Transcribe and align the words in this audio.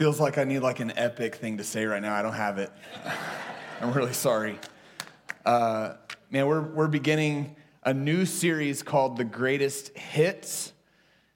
feels 0.00 0.18
like 0.18 0.38
I 0.38 0.44
need 0.44 0.60
like 0.60 0.80
an 0.80 0.94
epic 0.96 1.34
thing 1.34 1.58
to 1.58 1.62
say 1.62 1.84
right 1.84 2.00
now. 2.00 2.14
I 2.14 2.22
don't 2.22 2.32
have 2.32 2.56
it. 2.56 2.72
I'm 3.82 3.92
really 3.92 4.14
sorry. 4.14 4.58
Uh, 5.44 5.92
man, 6.30 6.46
we're, 6.46 6.62
we're 6.62 6.88
beginning 6.88 7.54
a 7.82 7.92
new 7.92 8.24
series 8.24 8.82
called 8.82 9.18
The 9.18 9.24
Greatest 9.24 9.94
Hits. 9.98 10.72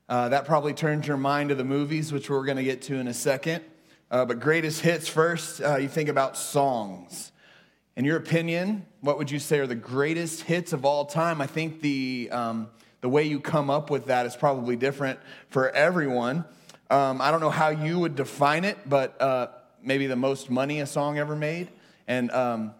Uh, 0.08 0.30
that 0.30 0.46
probably 0.46 0.72
turns 0.72 1.06
your 1.06 1.18
mind 1.18 1.50
to 1.50 1.54
the 1.54 1.62
movies, 1.62 2.10
which 2.10 2.30
we're 2.30 2.46
going 2.46 2.56
to 2.56 2.64
get 2.64 2.80
to 2.84 2.94
in 2.94 3.06
a 3.06 3.12
second. 3.12 3.62
Uh, 4.10 4.24
but 4.24 4.40
greatest 4.40 4.80
hits 4.80 5.08
first, 5.08 5.60
uh, 5.60 5.76
you 5.76 5.86
think 5.88 6.08
about 6.08 6.34
songs. 6.34 7.32
In 7.96 8.06
your 8.06 8.16
opinion, 8.16 8.86
what 9.02 9.18
would 9.18 9.30
you 9.30 9.40
say 9.40 9.58
are 9.58 9.66
the 9.66 9.74
greatest 9.74 10.40
hits 10.40 10.72
of 10.72 10.86
all 10.86 11.04
time? 11.04 11.42
I 11.42 11.46
think 11.46 11.82
the, 11.82 12.30
um, 12.32 12.70
the 13.02 13.10
way 13.10 13.24
you 13.24 13.40
come 13.40 13.68
up 13.68 13.90
with 13.90 14.06
that 14.06 14.24
is 14.24 14.34
probably 14.34 14.74
different 14.74 15.20
for 15.50 15.68
everyone. 15.68 16.46
Um, 16.90 17.20
I 17.20 17.30
don't 17.30 17.40
know 17.40 17.50
how 17.50 17.68
you 17.68 17.98
would 17.98 18.14
define 18.14 18.64
it, 18.64 18.78
but 18.86 19.20
uh, 19.20 19.48
maybe 19.82 20.06
the 20.06 20.16
most 20.16 20.50
money 20.50 20.80
a 20.80 20.86
song 20.86 21.18
ever 21.18 21.34
made. 21.34 21.68
And 22.06 22.30
um, 22.30 22.74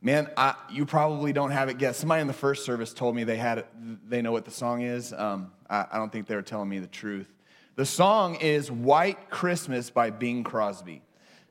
man, 0.00 0.28
I, 0.36 0.54
you 0.70 0.84
probably 0.84 1.32
don't 1.32 1.52
have 1.52 1.68
it 1.68 1.78
guessed. 1.78 2.00
Somebody 2.00 2.22
in 2.22 2.26
the 2.26 2.32
first 2.32 2.64
service 2.64 2.92
told 2.92 3.14
me 3.14 3.24
they 3.24 3.36
had 3.36 3.58
it, 3.58 3.68
they 4.08 4.22
know 4.22 4.32
what 4.32 4.44
the 4.44 4.50
song 4.50 4.82
is. 4.82 5.12
Um, 5.12 5.52
I, 5.70 5.86
I 5.92 5.98
don't 5.98 6.10
think 6.10 6.26
they 6.26 6.34
were 6.34 6.42
telling 6.42 6.68
me 6.68 6.78
the 6.78 6.86
truth. 6.86 7.32
The 7.76 7.86
song 7.86 8.36
is 8.36 8.70
"White 8.70 9.30
Christmas" 9.30 9.90
by 9.90 10.10
Bing 10.10 10.44
Crosby. 10.44 11.02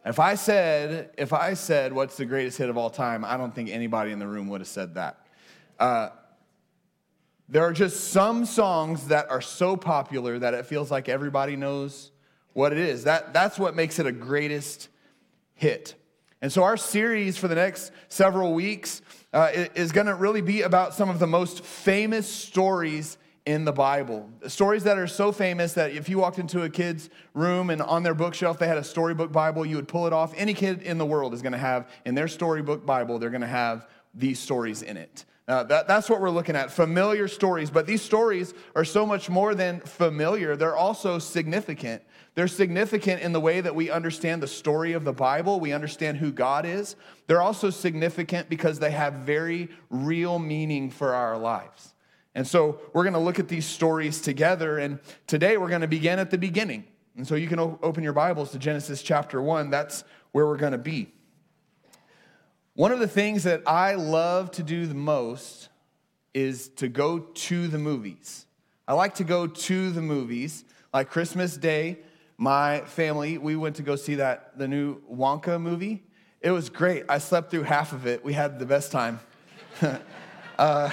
If 0.05 0.19
I 0.19 0.35
said, 0.35 1.11
if 1.17 1.33
I 1.33 1.55
said 1.55 1.93
what's 1.93 2.17
the 2.17 2.25
greatest 2.25 2.57
hit 2.57 2.69
of 2.69 2.77
all 2.77 2.89
time, 2.89 3.25
I 3.25 3.37
don't 3.37 3.53
think 3.53 3.69
anybody 3.69 4.11
in 4.11 4.19
the 4.19 4.27
room 4.27 4.47
would 4.49 4.61
have 4.61 4.67
said 4.67 4.95
that. 4.95 5.25
Uh, 5.79 6.09
there 7.47 7.63
are 7.63 7.73
just 7.73 8.11
some 8.11 8.45
songs 8.45 9.07
that 9.07 9.29
are 9.29 9.41
so 9.41 9.77
popular 9.77 10.39
that 10.39 10.53
it 10.53 10.65
feels 10.65 10.89
like 10.89 11.07
everybody 11.07 11.55
knows 11.55 12.11
what 12.53 12.71
it 12.71 12.79
is. 12.79 13.03
That, 13.03 13.33
that's 13.33 13.59
what 13.59 13.75
makes 13.75 13.99
it 13.99 14.07
a 14.07 14.11
greatest 14.11 14.89
hit. 15.53 15.95
And 16.41 16.51
so, 16.51 16.63
our 16.63 16.77
series 16.77 17.37
for 17.37 17.47
the 17.47 17.55
next 17.55 17.91
several 18.07 18.53
weeks 18.53 19.01
uh, 19.33 19.51
is 19.73 19.91
going 19.91 20.07
to 20.07 20.15
really 20.15 20.41
be 20.41 20.61
about 20.61 20.93
some 20.93 21.09
of 21.09 21.19
the 21.19 21.27
most 21.27 21.63
famous 21.63 22.27
stories 22.27 23.17
in 23.45 23.63
the 23.63 23.71
Bible. 23.71 24.29
Stories 24.47 24.83
that 24.83 24.97
are 24.97 25.07
so 25.07 25.31
famous 25.31 25.73
that 25.73 25.91
if 25.91 26.09
you 26.09 26.17
walked 26.17 26.39
into 26.39 26.63
a 26.63 26.69
kid's 26.69 27.09
room 27.33 27.69
and 27.69 27.81
on 27.81 28.03
their 28.03 28.13
bookshelf 28.13 28.59
they 28.59 28.67
had 28.67 28.77
a 28.77 28.83
storybook 28.83 29.31
Bible, 29.31 29.65
you 29.65 29.75
would 29.75 29.87
pull 29.87 30.07
it 30.07 30.13
off. 30.13 30.33
Any 30.35 30.53
kid 30.53 30.81
in 30.81 30.97
the 30.97 31.05
world 31.05 31.33
is 31.33 31.41
going 31.41 31.53
to 31.53 31.59
have, 31.59 31.89
in 32.05 32.15
their 32.15 32.27
storybook 32.27 32.85
Bible, 32.85 33.19
they're 33.19 33.29
going 33.29 33.41
to 33.41 33.47
have 33.47 33.87
these 34.13 34.39
stories 34.39 34.81
in 34.81 34.97
it. 34.97 35.25
Now, 35.47 35.61
that, 35.63 35.87
that's 35.87 36.09
what 36.09 36.21
we're 36.21 36.31
looking 36.31 36.55
at 36.55 36.71
familiar 36.71 37.27
stories. 37.27 37.69
But 37.69 37.85
these 37.85 38.01
stories 38.01 38.53
are 38.75 38.85
so 38.85 39.05
much 39.05 39.29
more 39.29 39.53
than 39.53 39.79
familiar, 39.81 40.55
they're 40.55 40.75
also 40.75 41.19
significant. 41.19 42.01
They're 42.33 42.47
significant 42.49 43.21
in 43.21 43.31
the 43.31 43.39
way 43.39 43.61
that 43.61 43.73
we 43.73 43.89
understand 43.89 44.43
the 44.43 44.47
story 44.47 44.91
of 44.91 45.05
the 45.05 45.13
Bible, 45.13 45.59
we 45.59 45.71
understand 45.71 46.17
who 46.17 46.31
God 46.31 46.65
is. 46.65 46.97
They're 47.27 47.41
also 47.41 47.69
significant 47.69 48.49
because 48.49 48.79
they 48.79 48.91
have 48.91 49.13
very 49.13 49.69
real 49.89 50.37
meaning 50.37 50.89
for 50.89 51.13
our 51.13 51.37
lives. 51.37 51.93
And 52.33 52.45
so 52.45 52.81
we're 52.91 53.03
going 53.03 53.13
to 53.13 53.19
look 53.19 53.39
at 53.39 53.47
these 53.47 53.65
stories 53.65 54.19
together. 54.19 54.79
And 54.79 54.99
today 55.27 55.55
we're 55.57 55.69
going 55.69 55.81
to 55.81 55.87
begin 55.87 56.19
at 56.19 56.29
the 56.29 56.37
beginning. 56.37 56.83
And 57.15 57.25
so 57.25 57.35
you 57.35 57.47
can 57.47 57.59
open 57.59 58.03
your 58.03 58.11
Bibles 58.11 58.51
to 58.51 58.59
Genesis 58.59 59.01
chapter 59.01 59.41
1. 59.41 59.69
That's 59.69 60.03
where 60.33 60.45
we're 60.45 60.57
going 60.57 60.73
to 60.73 60.77
be. 60.77 61.14
One 62.75 62.91
of 62.91 62.99
the 62.99 63.07
things 63.07 63.43
that 63.43 63.61
I 63.65 63.93
love 63.93 64.51
to 64.51 64.63
do 64.63 64.85
the 64.85 64.93
most 64.93 65.69
is 66.33 66.67
to 66.75 66.89
go 66.89 67.19
to 67.19 67.69
the 67.69 67.77
movies. 67.77 68.45
I 68.85 68.95
like 68.95 69.15
to 69.15 69.23
go 69.23 69.47
to 69.47 69.91
the 69.91 70.01
movies. 70.01 70.65
Like 70.93 71.09
Christmas 71.09 71.55
Day, 71.55 71.99
my 72.37 72.81
family, 72.81 73.37
we 73.37 73.55
went 73.55 73.77
to 73.77 73.81
go 73.81 73.95
see 73.95 74.15
that 74.15 74.57
the 74.57 74.67
new 74.67 75.01
Wonka 75.09 75.59
movie. 75.59 76.03
It 76.41 76.51
was 76.51 76.67
great. 76.67 77.05
I 77.07 77.19
slept 77.19 77.49
through 77.49 77.63
half 77.63 77.93
of 77.93 78.07
it. 78.07 78.25
We 78.25 78.33
had 78.33 78.59
the 78.59 78.65
best 78.65 78.91
time. 78.91 79.21
uh, 80.59 80.91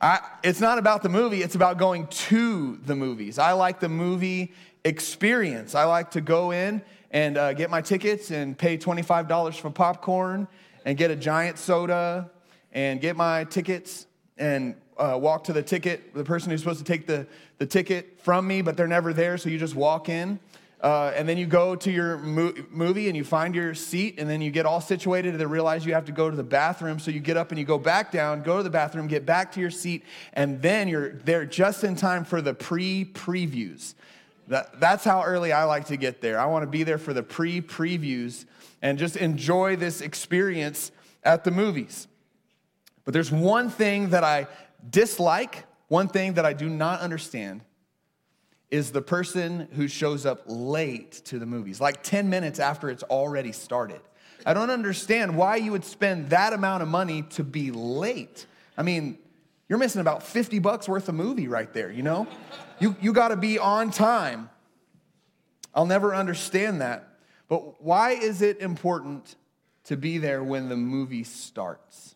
I, 0.00 0.20
it's 0.42 0.62
not 0.62 0.78
about 0.78 1.02
the 1.02 1.10
movie, 1.10 1.42
it's 1.42 1.56
about 1.56 1.76
going 1.76 2.06
to 2.06 2.78
the 2.86 2.96
movies. 2.96 3.38
I 3.38 3.52
like 3.52 3.80
the 3.80 3.90
movie 3.90 4.54
experience. 4.82 5.74
I 5.74 5.84
like 5.84 6.12
to 6.12 6.22
go 6.22 6.52
in 6.52 6.80
and 7.10 7.36
uh, 7.36 7.52
get 7.52 7.68
my 7.68 7.82
tickets 7.82 8.30
and 8.30 8.56
pay 8.56 8.78
$25 8.78 9.60
for 9.60 9.68
popcorn 9.68 10.48
and 10.84 10.96
get 10.96 11.10
a 11.10 11.16
giant 11.16 11.58
soda 11.58 12.30
and 12.72 13.00
get 13.00 13.16
my 13.16 13.44
tickets 13.44 14.06
and 14.38 14.74
uh, 14.98 15.18
walk 15.20 15.44
to 15.44 15.52
the 15.52 15.62
ticket, 15.62 16.14
the 16.14 16.24
person 16.24 16.50
who's 16.50 16.60
supposed 16.60 16.78
to 16.78 16.84
take 16.84 17.06
the, 17.06 17.26
the 17.58 17.66
ticket 17.66 18.20
from 18.20 18.46
me, 18.46 18.62
but 18.62 18.76
they're 18.76 18.86
never 18.86 19.12
there, 19.12 19.38
so 19.38 19.48
you 19.48 19.58
just 19.58 19.74
walk 19.74 20.08
in. 20.08 20.38
Uh, 20.80 21.12
and 21.14 21.28
then 21.28 21.38
you 21.38 21.46
go 21.46 21.76
to 21.76 21.92
your 21.92 22.18
mo- 22.18 22.52
movie 22.68 23.06
and 23.06 23.16
you 23.16 23.22
find 23.22 23.54
your 23.54 23.72
seat, 23.72 24.16
and 24.18 24.28
then 24.28 24.40
you 24.40 24.50
get 24.50 24.66
all 24.66 24.80
situated 24.80 25.30
and 25.30 25.40
then 25.40 25.48
realize 25.48 25.86
you 25.86 25.94
have 25.94 26.04
to 26.04 26.12
go 26.12 26.28
to 26.28 26.36
the 26.36 26.42
bathroom. 26.42 26.98
So 26.98 27.12
you 27.12 27.20
get 27.20 27.36
up 27.36 27.52
and 27.52 27.58
you 27.58 27.64
go 27.64 27.78
back 27.78 28.10
down, 28.10 28.42
go 28.42 28.56
to 28.56 28.64
the 28.64 28.70
bathroom, 28.70 29.06
get 29.06 29.24
back 29.24 29.52
to 29.52 29.60
your 29.60 29.70
seat, 29.70 30.04
and 30.32 30.60
then 30.60 30.88
you're 30.88 31.12
there 31.12 31.46
just 31.46 31.84
in 31.84 31.94
time 31.94 32.24
for 32.24 32.42
the 32.42 32.52
pre 32.52 33.04
previews. 33.04 33.94
That, 34.48 34.80
that's 34.80 35.04
how 35.04 35.22
early 35.22 35.52
I 35.52 35.64
like 35.64 35.86
to 35.86 35.96
get 35.96 36.20
there. 36.20 36.38
I 36.38 36.46
want 36.46 36.64
to 36.64 36.66
be 36.66 36.82
there 36.82 36.98
for 36.98 37.14
the 37.14 37.22
pre 37.22 37.62
previews 37.62 38.44
and 38.82 38.98
just 38.98 39.16
enjoy 39.16 39.76
this 39.76 40.00
experience 40.00 40.90
at 41.22 41.44
the 41.44 41.50
movies. 41.50 42.08
But 43.04 43.14
there's 43.14 43.30
one 43.32 43.70
thing 43.70 44.10
that 44.10 44.24
I 44.24 44.48
dislike, 44.88 45.64
one 45.88 46.08
thing 46.08 46.34
that 46.34 46.44
I 46.44 46.52
do 46.52 46.68
not 46.68 47.00
understand 47.00 47.62
is 48.70 48.90
the 48.90 49.02
person 49.02 49.68
who 49.74 49.86
shows 49.86 50.24
up 50.26 50.42
late 50.46 51.12
to 51.26 51.38
the 51.38 51.46
movies, 51.46 51.80
like 51.80 52.02
10 52.02 52.30
minutes 52.30 52.58
after 52.58 52.88
it's 52.90 53.02
already 53.04 53.52
started. 53.52 54.00
I 54.46 54.54
don't 54.54 54.70
understand 54.70 55.36
why 55.36 55.56
you 55.56 55.72
would 55.72 55.84
spend 55.84 56.30
that 56.30 56.52
amount 56.52 56.82
of 56.82 56.88
money 56.88 57.22
to 57.30 57.44
be 57.44 57.70
late. 57.70 58.46
I 58.76 58.82
mean, 58.82 59.18
you're 59.68 59.78
missing 59.78 60.00
about 60.00 60.22
50 60.22 60.58
bucks 60.58 60.88
worth 60.88 61.08
of 61.08 61.14
movie 61.14 61.48
right 61.48 61.72
there, 61.72 61.90
you 61.90 62.02
know? 62.02 62.26
You, 62.80 62.96
you 63.00 63.12
gotta 63.12 63.36
be 63.36 63.58
on 63.58 63.90
time. 63.90 64.50
I'll 65.74 65.86
never 65.86 66.14
understand 66.14 66.80
that. 66.80 67.11
But 67.52 67.82
why 67.84 68.12
is 68.12 68.40
it 68.40 68.62
important 68.62 69.36
to 69.84 69.94
be 69.94 70.16
there 70.16 70.42
when 70.42 70.70
the 70.70 70.76
movie 70.76 71.22
starts? 71.22 72.14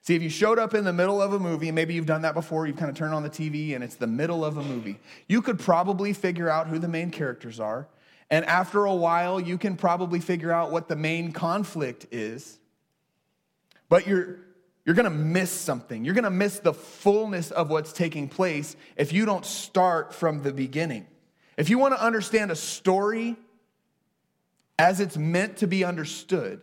See, 0.00 0.14
if 0.14 0.22
you 0.22 0.30
showed 0.30 0.58
up 0.58 0.72
in 0.72 0.84
the 0.84 0.94
middle 0.94 1.20
of 1.20 1.34
a 1.34 1.38
movie, 1.38 1.70
maybe 1.72 1.92
you've 1.92 2.06
done 2.06 2.22
that 2.22 2.32
before, 2.32 2.66
you've 2.66 2.78
kind 2.78 2.88
of 2.88 2.96
turned 2.96 3.12
on 3.12 3.22
the 3.22 3.28
TV 3.28 3.74
and 3.74 3.84
it's 3.84 3.96
the 3.96 4.06
middle 4.06 4.46
of 4.46 4.56
a 4.56 4.62
movie, 4.62 4.98
you 5.28 5.42
could 5.42 5.58
probably 5.58 6.14
figure 6.14 6.48
out 6.48 6.68
who 6.68 6.78
the 6.78 6.88
main 6.88 7.10
characters 7.10 7.60
are. 7.60 7.86
And 8.30 8.46
after 8.46 8.86
a 8.86 8.94
while, 8.94 9.38
you 9.38 9.58
can 9.58 9.76
probably 9.76 10.20
figure 10.20 10.50
out 10.50 10.72
what 10.72 10.88
the 10.88 10.96
main 10.96 11.30
conflict 11.30 12.06
is. 12.10 12.58
But 13.90 14.06
you're, 14.06 14.38
you're 14.86 14.94
gonna 14.94 15.10
miss 15.10 15.50
something. 15.50 16.02
You're 16.02 16.14
gonna 16.14 16.30
miss 16.30 16.60
the 16.60 16.72
fullness 16.72 17.50
of 17.50 17.68
what's 17.68 17.92
taking 17.92 18.30
place 18.30 18.74
if 18.96 19.12
you 19.12 19.26
don't 19.26 19.44
start 19.44 20.14
from 20.14 20.42
the 20.42 20.54
beginning. 20.54 21.06
If 21.58 21.68
you 21.68 21.76
wanna 21.76 21.96
understand 21.96 22.50
a 22.50 22.56
story 22.56 23.36
as 24.82 25.00
it's 25.00 25.16
meant 25.16 25.58
to 25.58 25.66
be 25.66 25.84
understood, 25.84 26.60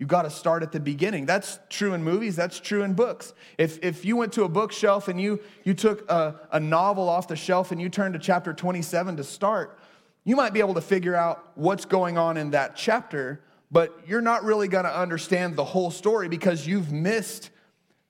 You've 0.00 0.08
got 0.08 0.22
to 0.22 0.30
start 0.30 0.62
at 0.62 0.72
the 0.72 0.80
beginning. 0.80 1.26
That's 1.26 1.58
true 1.68 1.92
in 1.92 2.02
movies, 2.02 2.34
that's 2.34 2.58
true 2.58 2.82
in 2.84 2.94
books. 2.94 3.34
If, 3.58 3.78
if 3.84 4.02
you 4.02 4.16
went 4.16 4.32
to 4.32 4.44
a 4.44 4.48
bookshelf 4.48 5.08
and 5.08 5.20
you, 5.20 5.40
you 5.62 5.74
took 5.74 6.10
a, 6.10 6.40
a 6.50 6.58
novel 6.58 7.06
off 7.06 7.28
the 7.28 7.36
shelf 7.36 7.70
and 7.70 7.78
you 7.78 7.90
turned 7.90 8.14
to 8.14 8.18
chapter 8.18 8.54
27 8.54 9.18
to 9.18 9.24
start, 9.24 9.78
you 10.24 10.36
might 10.36 10.54
be 10.54 10.60
able 10.60 10.72
to 10.72 10.80
figure 10.80 11.14
out 11.14 11.52
what's 11.54 11.84
going 11.84 12.16
on 12.16 12.38
in 12.38 12.52
that 12.52 12.76
chapter, 12.76 13.42
but 13.70 13.94
you're 14.06 14.22
not 14.22 14.42
really 14.42 14.68
going 14.68 14.86
to 14.86 14.98
understand 14.98 15.54
the 15.54 15.66
whole 15.66 15.90
story 15.90 16.30
because 16.30 16.66
you've 16.66 16.90
missed 16.90 17.50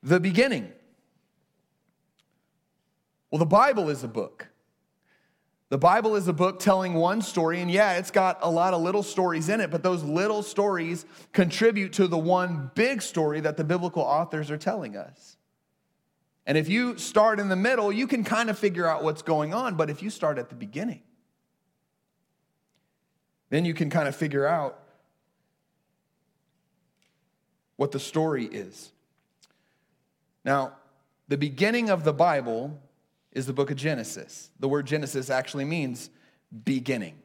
the 0.01 0.21
beginning. 0.21 0.71
Well, 3.31 3.39
the 3.39 3.45
Bible 3.45 3.89
is 3.89 4.05
a 4.05 4.07
book. 4.07 4.47
The 5.71 5.77
Bible 5.77 6.17
is 6.17 6.27
a 6.27 6.33
book 6.33 6.59
telling 6.59 6.95
one 6.95 7.21
story, 7.21 7.61
and 7.61 7.71
yeah, 7.71 7.93
it's 7.93 8.11
got 8.11 8.39
a 8.41 8.51
lot 8.51 8.73
of 8.73 8.81
little 8.81 9.03
stories 9.03 9.47
in 9.47 9.61
it, 9.61 9.71
but 9.71 9.83
those 9.83 10.03
little 10.03 10.43
stories 10.43 11.05
contribute 11.31 11.93
to 11.93 12.07
the 12.07 12.17
one 12.17 12.71
big 12.75 13.01
story 13.01 13.39
that 13.39 13.55
the 13.55 13.63
biblical 13.63 14.03
authors 14.03 14.51
are 14.51 14.57
telling 14.57 14.97
us. 14.97 15.37
And 16.45 16.57
if 16.57 16.67
you 16.67 16.97
start 16.97 17.39
in 17.39 17.47
the 17.47 17.55
middle, 17.55 17.89
you 17.89 18.05
can 18.05 18.25
kind 18.25 18.49
of 18.49 18.59
figure 18.59 18.85
out 18.85 19.01
what's 19.01 19.21
going 19.21 19.53
on, 19.53 19.75
but 19.75 19.89
if 19.89 20.03
you 20.03 20.09
start 20.09 20.37
at 20.37 20.49
the 20.49 20.55
beginning, 20.55 21.03
then 23.49 23.63
you 23.63 23.73
can 23.73 23.89
kind 23.89 24.09
of 24.09 24.15
figure 24.15 24.45
out 24.45 24.77
what 27.77 27.93
the 27.93 27.99
story 27.99 28.43
is. 28.43 28.91
Now, 30.43 30.73
the 31.29 31.37
beginning 31.37 31.89
of 31.89 32.03
the 32.03 32.11
Bible 32.11 32.77
is 33.31 33.45
the 33.45 33.53
book 33.53 33.71
of 33.71 33.77
Genesis. 33.77 34.49
The 34.59 34.67
word 34.67 34.85
Genesis 34.85 35.29
actually 35.29 35.65
means 35.65 36.09
beginning. 36.65 37.15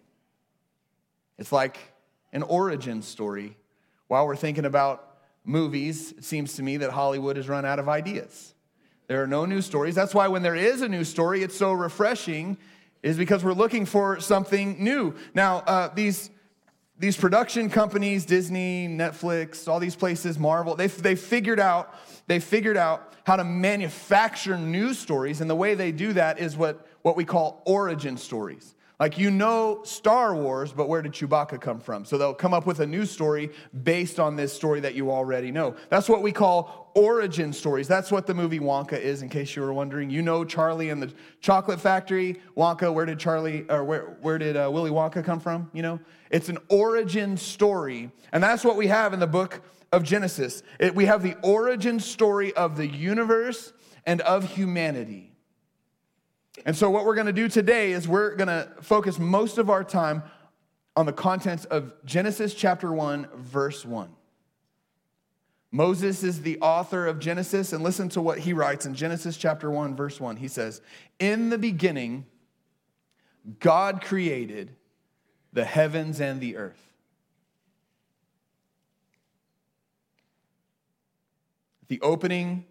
It's 1.39 1.53
like 1.53 1.79
an 2.33 2.43
origin 2.43 3.03
story. 3.03 3.57
While 4.09 4.27
we're 4.27 4.37
thinking 4.37 4.65
about 4.65 5.19
movies, 5.45 6.13
it 6.13 6.25
seems 6.25 6.55
to 6.55 6.63
me 6.63 6.77
that 6.79 6.91
Hollywood 6.91 7.37
has 7.37 7.49
run 7.49 7.65
out 7.65 7.79
of 7.79 7.89
ideas. 7.89 8.55
There 9.09 9.23
are 9.23 9.27
no 9.27 9.47
new 9.47 9.63
stories. 9.63 9.95
That's 9.95 10.15
why 10.15 10.29
when 10.29 10.43
there 10.43 10.57
is 10.57 10.83
a 10.83 10.89
new 10.89 11.05
story, 11.05 11.43
it's 11.43 11.57
so 11.57 11.73
refreshing. 11.73 12.57
is 13.03 13.17
because 13.17 13.45
we're 13.45 13.53
looking 13.53 13.87
for 13.87 14.21
something 14.21 14.83
new. 14.83 15.15
Now, 15.35 15.59
uh, 15.59 15.89
these 15.95 16.31
these 16.99 17.17
production 17.17 17.69
companies, 17.69 18.25
Disney, 18.25 18.89
Netflix, 18.89 19.69
all 19.69 19.81
these 19.81 19.97
places, 19.97 20.39
Marvel, 20.39 20.75
they 20.75 20.87
they 20.87 21.15
figured 21.15 21.61
out 21.61 21.95
they 22.27 22.41
figured 22.41 22.77
out 22.77 23.15
how 23.25 23.37
to 23.37 23.45
manufacture 23.45 24.57
news 24.57 24.99
stories, 24.99 25.41
and 25.41 25.51
the 25.51 25.55
way 25.55 25.75
they 25.75 25.93
do 25.93 26.13
that 26.13 26.39
is 26.39 26.57
what 26.57 26.87
what 27.03 27.17
we 27.17 27.25
call 27.25 27.63
origin 27.67 28.17
stories. 28.17 28.76
Like, 28.99 29.19
you 29.19 29.31
know 29.31 29.83
Star 29.83 30.35
Wars, 30.35 30.73
but 30.73 30.89
where 30.89 31.03
did 31.03 31.13
Chewbacca 31.13 31.61
come 31.61 31.81
from? 31.81 32.07
So 32.07 32.17
they'll 32.17 32.33
come 32.33 32.55
up 32.55 32.65
with 32.65 32.81
a 32.81 32.87
new 32.87 33.05
story 33.05 33.51
based 33.83 34.19
on 34.19 34.37
this 34.37 34.55
story 34.55 34.81
that 34.81 34.95
you 34.95 35.11
already 35.11 35.51
know. 35.51 35.77
That's 35.91 36.09
what 36.09 36.23
we 36.23 36.33
call 36.33 36.91
origin 36.95 37.53
stories. 37.53 37.89
That's 37.89 38.11
what 38.11 38.27
the 38.27 38.33
movie 38.33 38.59
Wonka 38.59 38.99
is, 38.99 39.21
in 39.21 39.29
case 39.29 39.55
you 39.55 39.61
were 39.61 39.75
wondering. 39.75 40.09
You 40.09 40.23
know 40.23 40.47
Charlie 40.47 40.89
and 40.89 41.03
the 41.03 41.13
Chocolate 41.43 41.79
Factory. 41.79 42.41
Wonka, 42.57 42.93
where 42.93 43.05
did 43.05 43.19
Charlie, 43.19 43.67
or 43.69 43.85
where, 43.85 44.17
where 44.23 44.39
did 44.39 44.57
uh, 44.57 44.71
Willy 44.73 44.91
Wonka 44.91 45.23
come 45.23 45.41
from? 45.41 45.71
You 45.75 45.83
know? 45.83 46.01
It's 46.31 46.49
an 46.49 46.57
origin 46.71 47.37
story. 47.37 48.11
And 48.33 48.43
that's 48.43 48.65
what 48.65 48.77
we 48.77 48.87
have 48.87 49.13
in 49.13 49.21
the 49.21 49.27
book 49.27 49.61
of 49.93 50.05
Genesis. 50.05 50.63
It, 50.81 50.95
we 50.95 51.05
have 51.05 51.23
the 51.23 51.37
origin 51.43 52.01
story 52.01 52.55
of 52.55 52.79
the 52.79 52.87
universe 52.87 53.75
and 54.07 54.23
of 54.23 54.55
humanity. 54.55 55.36
And 56.65 56.75
so, 56.75 56.91
what 56.91 57.05
we're 57.05 57.15
going 57.15 57.27
to 57.27 57.33
do 57.33 57.49
today 57.49 57.93
is 57.93 58.09
we're 58.09 58.35
going 58.35 58.49
to 58.49 58.69
focus 58.81 59.19
most 59.19 59.59
of 59.59 59.69
our 59.69 59.85
time 59.85 60.23
on 60.97 61.07
the 61.07 61.13
contents 61.13 61.65
of 61.67 61.93
Genesis 62.05 62.55
chapter 62.55 62.93
1, 62.93 63.29
verse 63.37 63.85
1. 63.85 64.09
Moses 65.71 66.23
is 66.23 66.41
the 66.41 66.59
author 66.61 67.07
of 67.07 67.19
Genesis, 67.19 67.73
and 67.73 67.85
listen 67.85 68.09
to 68.11 68.23
what 68.23 68.39
he 68.39 68.55
writes 68.55 68.87
in 68.87 68.95
Genesis 68.95 69.37
chapter 69.37 69.71
1, 69.71 69.95
verse 69.95 70.19
1. 70.19 70.37
He 70.37 70.49
says, 70.49 70.81
In 71.19 71.51
the 71.51 71.59
beginning, 71.59 72.25
God 73.61 74.01
created 74.01 74.75
the 75.53 75.65
heavens 75.65 76.21
and 76.21 76.41
the 76.41 76.57
earth. 76.57 76.81
The 81.89 82.01
opening 82.01 82.65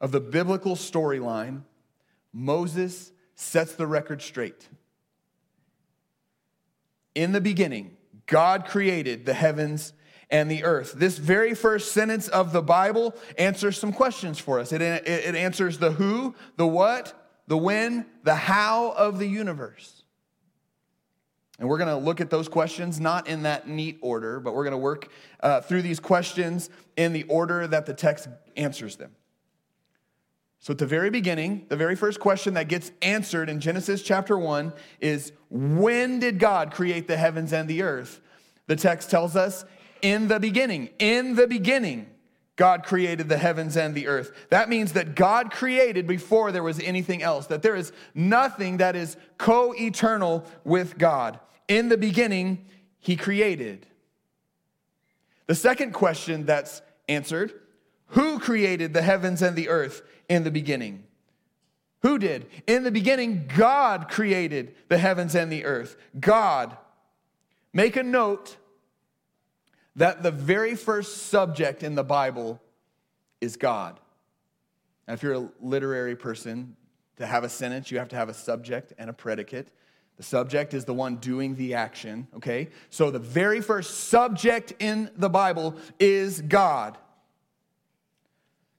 of 0.00 0.10
the 0.10 0.20
biblical 0.20 0.74
storyline 0.74 1.62
Moses 2.32 3.12
sets 3.34 3.74
the 3.74 3.86
record 3.86 4.22
straight. 4.22 4.68
In 7.14 7.32
the 7.32 7.40
beginning, 7.40 7.96
God 8.26 8.66
created 8.66 9.26
the 9.26 9.34
heavens 9.34 9.92
and 10.30 10.50
the 10.50 10.64
earth. 10.64 10.92
This 10.92 11.18
very 11.18 11.54
first 11.54 11.92
sentence 11.92 12.28
of 12.28 12.52
the 12.52 12.62
Bible 12.62 13.14
answers 13.36 13.78
some 13.78 13.92
questions 13.92 14.38
for 14.38 14.60
us. 14.60 14.72
It, 14.72 14.80
it, 14.80 15.06
it, 15.06 15.34
answers 15.34 15.78
the 15.78 15.90
who, 15.90 16.36
the 16.56 16.66
what, 16.66 17.12
the 17.48 17.56
when, 17.56 18.06
the 18.22 18.36
how 18.36 18.92
of 18.92 19.18
the 19.18 19.26
universe. 19.26 20.04
And 21.58 21.68
we're 21.68 21.78
going 21.78 21.88
to 21.88 21.96
look 21.96 22.20
at 22.20 22.30
those 22.30 22.48
questions 22.48 23.00
not 23.00 23.26
in 23.26 23.42
that 23.42 23.68
neat 23.68 23.98
order, 24.00 24.40
but 24.40 24.54
we're 24.54 24.64
going 24.64 24.72
to 24.72 24.78
work 24.78 25.10
uh, 25.40 25.60
through 25.60 25.82
these 25.82 26.00
questions 26.00 26.70
in 26.96 27.12
the 27.12 27.24
order 27.24 27.66
that 27.66 27.86
the 27.86 27.92
text 27.92 28.28
answers 28.56 28.96
them. 28.96 29.10
So, 30.62 30.72
at 30.72 30.78
the 30.78 30.86
very 30.86 31.08
beginning, 31.08 31.64
the 31.70 31.76
very 31.76 31.96
first 31.96 32.20
question 32.20 32.52
that 32.54 32.68
gets 32.68 32.92
answered 33.00 33.48
in 33.48 33.60
Genesis 33.60 34.02
chapter 34.02 34.36
1 34.36 34.74
is 35.00 35.32
When 35.48 36.18
did 36.18 36.38
God 36.38 36.70
create 36.70 37.08
the 37.08 37.16
heavens 37.16 37.54
and 37.54 37.66
the 37.66 37.82
earth? 37.82 38.20
The 38.66 38.76
text 38.76 39.10
tells 39.10 39.36
us, 39.36 39.64
In 40.02 40.28
the 40.28 40.38
beginning. 40.38 40.90
In 40.98 41.34
the 41.34 41.46
beginning, 41.46 42.10
God 42.56 42.84
created 42.84 43.30
the 43.30 43.38
heavens 43.38 43.74
and 43.78 43.94
the 43.94 44.06
earth. 44.06 44.32
That 44.50 44.68
means 44.68 44.92
that 44.92 45.14
God 45.14 45.50
created 45.50 46.06
before 46.06 46.52
there 46.52 46.62
was 46.62 46.78
anything 46.80 47.22
else, 47.22 47.46
that 47.46 47.62
there 47.62 47.74
is 47.74 47.90
nothing 48.14 48.76
that 48.76 48.94
is 48.94 49.16
co 49.38 49.72
eternal 49.72 50.44
with 50.62 50.98
God. 50.98 51.40
In 51.68 51.88
the 51.88 51.96
beginning, 51.96 52.66
He 52.98 53.16
created. 53.16 53.86
The 55.46 55.54
second 55.54 55.92
question 55.92 56.44
that's 56.44 56.82
answered 57.08 57.54
Who 58.08 58.38
created 58.38 58.92
the 58.92 59.00
heavens 59.00 59.40
and 59.40 59.56
the 59.56 59.70
earth? 59.70 60.02
In 60.30 60.44
the 60.44 60.50
beginning. 60.50 61.04
Who 62.00 62.18
did? 62.18 62.46
In 62.66 62.82
the 62.82 62.90
beginning, 62.90 63.46
God 63.54 64.08
created 64.08 64.74
the 64.88 64.96
heavens 64.96 65.34
and 65.34 65.52
the 65.52 65.66
earth. 65.66 65.96
God. 66.18 66.74
Make 67.74 67.96
a 67.96 68.02
note 68.02 68.56
that 69.96 70.22
the 70.22 70.30
very 70.30 70.74
first 70.74 71.24
subject 71.24 71.82
in 71.82 71.94
the 71.94 72.04
Bible 72.04 72.58
is 73.42 73.56
God. 73.56 74.00
Now, 75.06 75.14
if 75.14 75.22
you're 75.22 75.34
a 75.34 75.50
literary 75.60 76.16
person, 76.16 76.76
to 77.20 77.26
have 77.26 77.44
a 77.44 77.50
sentence, 77.50 77.90
you 77.90 77.98
have 77.98 78.08
to 78.08 78.16
have 78.16 78.30
a 78.30 78.34
subject 78.34 78.94
and 78.96 79.10
a 79.10 79.12
predicate. 79.12 79.68
The 80.16 80.22
subject 80.22 80.72
is 80.72 80.86
the 80.86 80.94
one 80.94 81.16
doing 81.16 81.54
the 81.54 81.74
action, 81.74 82.28
okay? 82.34 82.70
So 82.88 83.10
the 83.10 83.18
very 83.18 83.60
first 83.60 84.08
subject 84.08 84.72
in 84.78 85.10
the 85.16 85.28
Bible 85.28 85.76
is 85.98 86.40
God. 86.40 86.96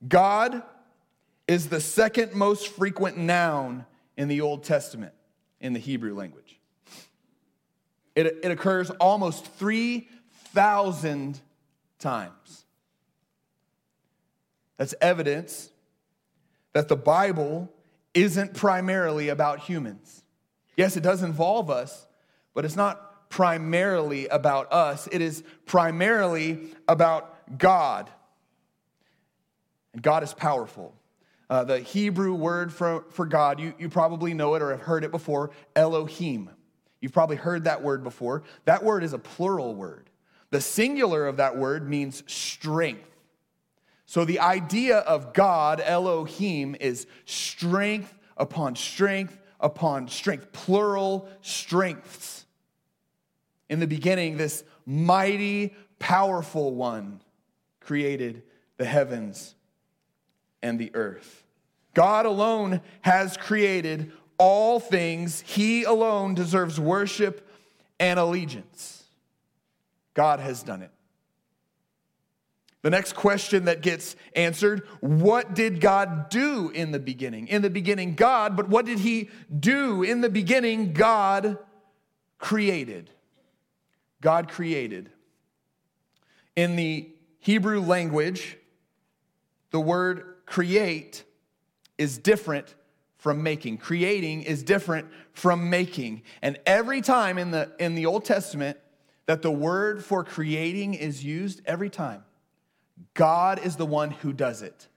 God 0.08 0.64
is 1.52 1.68
the 1.68 1.82
second 1.82 2.34
most 2.34 2.70
frequent 2.70 3.18
noun 3.18 3.86
in 4.16 4.30
the 4.30 4.40
Old 4.40 4.64
Testament 4.64 5.14
in 5.60 5.74
the 5.74 5.80
Hebrew 5.80 6.16
language. 6.16 6.60
It, 8.16 8.40
it 8.44 8.52
occurs 8.52 8.90
almost 8.92 9.46
3,000 9.56 11.42
times. 12.00 12.66
That's 14.78 14.96
evidence 15.02 15.70
that 16.72 16.88
the 16.88 16.96
Bible 16.96 17.70
isn't 18.14 18.54
primarily 18.54 19.28
about 19.28 19.60
humans. 19.60 20.24
Yes, 20.78 20.96
it 20.96 21.04
does 21.04 21.22
involve 21.22 21.70
us, 21.70 22.08
but 22.54 22.64
it's 22.64 22.78
not 22.78 23.30
primarily 23.30 24.28
about 24.28 24.72
us. 24.72 25.10
It 25.12 25.22
is 25.22 25.44
primarily 25.66 26.70
about 26.88 27.58
God. 27.58 28.10
And 29.94 30.02
God 30.02 30.24
is 30.24 30.34
powerful. 30.34 30.96
Uh, 31.52 31.66
the 31.66 31.80
Hebrew 31.80 32.34
word 32.34 32.72
for, 32.72 33.04
for 33.10 33.26
God, 33.26 33.60
you, 33.60 33.74
you 33.78 33.90
probably 33.90 34.34
know 34.34 34.56
it 34.56 34.62
or 34.62 34.72
have 34.72 34.80
heard 34.80 35.04
it 35.04 35.12
before 35.12 35.52
Elohim. 35.76 36.50
You've 37.02 37.12
probably 37.12 37.36
heard 37.36 37.66
that 37.66 37.84
word 37.84 38.04
before. 38.04 38.44
That 38.64 38.84
word 38.84 39.04
is 39.04 39.12
a 39.12 39.20
plural 39.20 39.76
word. 39.76 40.10
The 40.52 40.62
singular 40.62 41.28
of 41.28 41.38
that 41.38 41.58
word 41.58 41.90
means 41.90 42.24
strength. 42.26 43.06
So 44.06 44.24
the 44.24 44.40
idea 44.40 45.00
of 45.00 45.34
God, 45.34 45.82
Elohim, 45.84 46.76
is 46.80 47.06
strength 47.26 48.18
upon 48.38 48.78
strength 48.78 49.38
upon 49.62 50.08
strength, 50.08 50.52
plural 50.52 51.30
strengths. 51.42 52.46
In 53.70 53.80
the 53.80 53.88
beginning, 53.88 54.38
this 54.38 54.64
mighty, 54.86 55.76
powerful 56.00 56.74
one 56.74 57.22
created 57.80 58.44
the 58.78 58.86
heavens 58.86 59.56
and 60.62 60.80
the 60.80 60.92
earth. 60.94 61.41
God 61.94 62.26
alone 62.26 62.82
has 63.02 63.38
created 63.38 64.12
all 64.38 64.80
things. 64.80 65.42
He 65.42 65.84
alone 65.84 66.34
deserves 66.34 66.80
worship 66.80 67.48
and 68.00 68.20
allegiance. 68.20 69.04
God 70.14 70.40
has 70.40 70.64
done 70.64 70.82
it. 70.82 70.92
The 72.82 72.90
next 72.90 73.14
question 73.14 73.66
that 73.66 73.82
gets 73.82 74.16
answered 74.36 74.88
what 75.02 75.54
did 75.54 75.80
God 75.80 76.30
do 76.30 76.72
in 76.74 76.92
the 76.92 77.00
beginning? 77.00 77.48
In 77.48 77.62
the 77.62 77.70
beginning, 77.70 78.16
God, 78.16 78.58
but 78.58 78.70
what 78.70 78.86
did 78.86 79.00
He 79.00 79.30
do? 79.58 80.02
In 80.02 80.22
the 80.22 80.30
beginning, 80.30 80.94
God 80.94 81.60
created. 82.40 83.12
God 84.20 84.50
created. 84.50 85.12
In 86.56 86.76
the 86.76 87.10
Hebrew 87.40 87.82
language, 87.82 88.58
the 89.70 89.80
word 89.80 90.38
create 90.46 91.24
is 91.98 92.18
different 92.18 92.76
from 93.18 93.44
making. 93.44 93.78
Creating 93.78 94.42
is 94.42 94.64
different 94.64 95.08
from 95.34 95.70
making. 95.70 96.24
And 96.42 96.60
every 96.66 97.02
time 97.02 97.38
in 97.38 97.52
the, 97.52 97.72
in 97.80 97.96
the 97.96 98.08
Old 98.08 98.26
Testament 98.26 98.78
that 99.28 99.42
the 99.42 99.52
word 99.52 100.04
for 100.04 100.24
creating 100.24 100.96
is 100.96 101.24
used, 101.24 101.62
every 101.66 101.90
time, 101.90 102.24
God 103.14 103.60
is 103.64 103.76
the 103.76 103.86
one 103.86 104.12
who 104.12 104.34
does 104.34 104.62
it. 104.62 104.88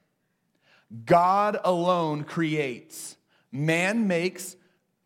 God 1.05 1.59
alone 1.65 2.25
creates. 2.25 3.17
Man 3.53 4.07
makes, 4.07 4.57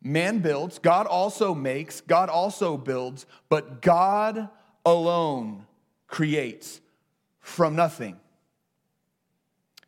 man 0.03 0.39
builds. 0.39 0.79
God 0.79 1.07
also 1.07 1.55
makes, 1.55 2.01
God 2.01 2.29
also 2.29 2.77
builds, 2.77 3.27
but 3.49 3.83
God 3.83 4.49
alone 4.87 5.67
creates 6.07 6.81
from 7.41 7.75
nothing. 7.77 8.19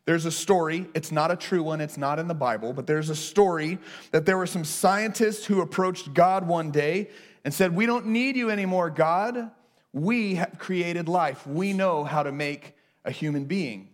There's 0.05 0.25
a 0.25 0.31
story, 0.31 0.87
it's 0.95 1.11
not 1.11 1.29
a 1.29 1.35
true 1.35 1.61
one, 1.61 1.79
it's 1.79 1.97
not 1.97 2.17
in 2.17 2.27
the 2.27 2.33
Bible, 2.33 2.73
but 2.73 2.87
there's 2.87 3.09
a 3.09 3.15
story 3.15 3.77
that 4.11 4.25
there 4.25 4.37
were 4.37 4.47
some 4.47 4.65
scientists 4.65 5.45
who 5.45 5.61
approached 5.61 6.13
God 6.13 6.47
one 6.47 6.71
day 6.71 7.09
and 7.45 7.53
said, 7.53 7.75
We 7.75 7.85
don't 7.85 8.07
need 8.07 8.35
you 8.35 8.49
anymore, 8.49 8.89
God. 8.89 9.51
We 9.93 10.35
have 10.35 10.57
created 10.57 11.07
life. 11.07 11.45
We 11.45 11.73
know 11.73 12.03
how 12.03 12.23
to 12.23 12.31
make 12.31 12.75
a 13.05 13.11
human 13.11 13.45
being. 13.45 13.89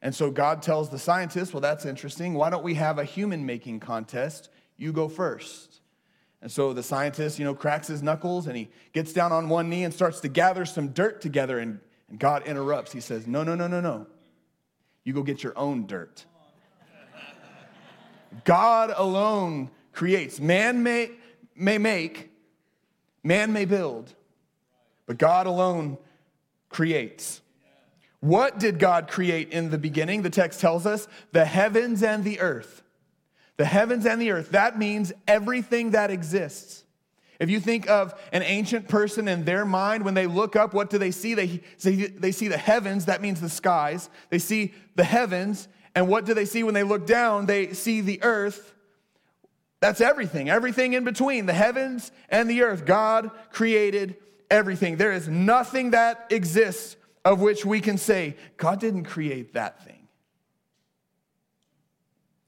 And 0.00 0.14
so 0.14 0.30
God 0.30 0.62
tells 0.62 0.88
the 0.88 0.98
scientists, 0.98 1.52
Well, 1.52 1.60
that's 1.60 1.84
interesting. 1.84 2.32
Why 2.34 2.48
don't 2.48 2.64
we 2.64 2.74
have 2.74 2.98
a 2.98 3.04
human 3.04 3.44
making 3.44 3.80
contest? 3.80 4.48
You 4.78 4.92
go 4.92 5.08
first. 5.08 5.80
And 6.40 6.50
so 6.50 6.72
the 6.72 6.82
scientist, 6.82 7.38
you 7.38 7.44
know, 7.44 7.54
cracks 7.54 7.86
his 7.86 8.02
knuckles 8.02 8.48
and 8.48 8.56
he 8.56 8.68
gets 8.92 9.12
down 9.12 9.30
on 9.30 9.48
one 9.48 9.68
knee 9.68 9.84
and 9.84 9.94
starts 9.94 10.20
to 10.20 10.28
gather 10.28 10.64
some 10.64 10.88
dirt 10.88 11.20
together. 11.20 11.58
And, 11.58 11.78
and 12.08 12.18
God 12.18 12.46
interrupts. 12.46 12.92
He 12.92 13.00
says, 13.00 13.26
No, 13.26 13.44
no, 13.44 13.54
no, 13.54 13.68
no, 13.68 13.80
no. 13.80 14.06
You 15.04 15.12
go 15.12 15.22
get 15.22 15.42
your 15.42 15.56
own 15.58 15.86
dirt. 15.86 16.24
God 18.44 18.92
alone 18.96 19.70
creates. 19.92 20.40
Man 20.40 20.82
may, 20.82 21.10
may 21.54 21.78
make, 21.78 22.30
man 23.22 23.52
may 23.52 23.64
build, 23.64 24.14
but 25.06 25.18
God 25.18 25.46
alone 25.46 25.98
creates. 26.68 27.40
What 28.20 28.58
did 28.58 28.78
God 28.78 29.08
create 29.08 29.50
in 29.50 29.70
the 29.70 29.78
beginning? 29.78 30.22
The 30.22 30.30
text 30.30 30.60
tells 30.60 30.86
us 30.86 31.08
the 31.32 31.44
heavens 31.44 32.02
and 32.02 32.22
the 32.22 32.40
earth. 32.40 32.82
The 33.56 33.64
heavens 33.64 34.06
and 34.06 34.20
the 34.20 34.30
earth. 34.30 34.50
That 34.50 34.78
means 34.78 35.12
everything 35.26 35.90
that 35.90 36.10
exists. 36.10 36.81
If 37.40 37.50
you 37.50 37.60
think 37.60 37.88
of 37.88 38.14
an 38.32 38.42
ancient 38.42 38.88
person 38.88 39.26
in 39.26 39.44
their 39.44 39.64
mind, 39.64 40.04
when 40.04 40.14
they 40.14 40.26
look 40.26 40.54
up, 40.54 40.74
what 40.74 40.90
do 40.90 40.98
they 40.98 41.10
see? 41.10 41.34
They, 41.34 41.62
they 41.82 42.32
see 42.32 42.48
the 42.48 42.56
heavens, 42.56 43.06
that 43.06 43.20
means 43.20 43.40
the 43.40 43.48
skies. 43.48 44.10
They 44.30 44.38
see 44.38 44.74
the 44.94 45.04
heavens, 45.04 45.68
and 45.94 46.08
what 46.08 46.24
do 46.24 46.34
they 46.34 46.44
see 46.44 46.62
when 46.62 46.74
they 46.74 46.82
look 46.82 47.06
down? 47.06 47.46
They 47.46 47.72
see 47.72 48.00
the 48.00 48.22
earth. 48.22 48.74
That's 49.80 50.00
everything, 50.00 50.48
everything 50.48 50.92
in 50.92 51.02
between, 51.02 51.46
the 51.46 51.52
heavens 51.52 52.12
and 52.28 52.48
the 52.48 52.62
earth. 52.62 52.86
God 52.86 53.32
created 53.50 54.16
everything. 54.48 54.96
There 54.96 55.12
is 55.12 55.26
nothing 55.26 55.90
that 55.90 56.26
exists 56.30 56.96
of 57.24 57.40
which 57.40 57.64
we 57.64 57.80
can 57.80 57.98
say, 57.98 58.36
God 58.56 58.78
didn't 58.78 59.04
create 59.04 59.54
that 59.54 59.84
thing. 59.84 60.08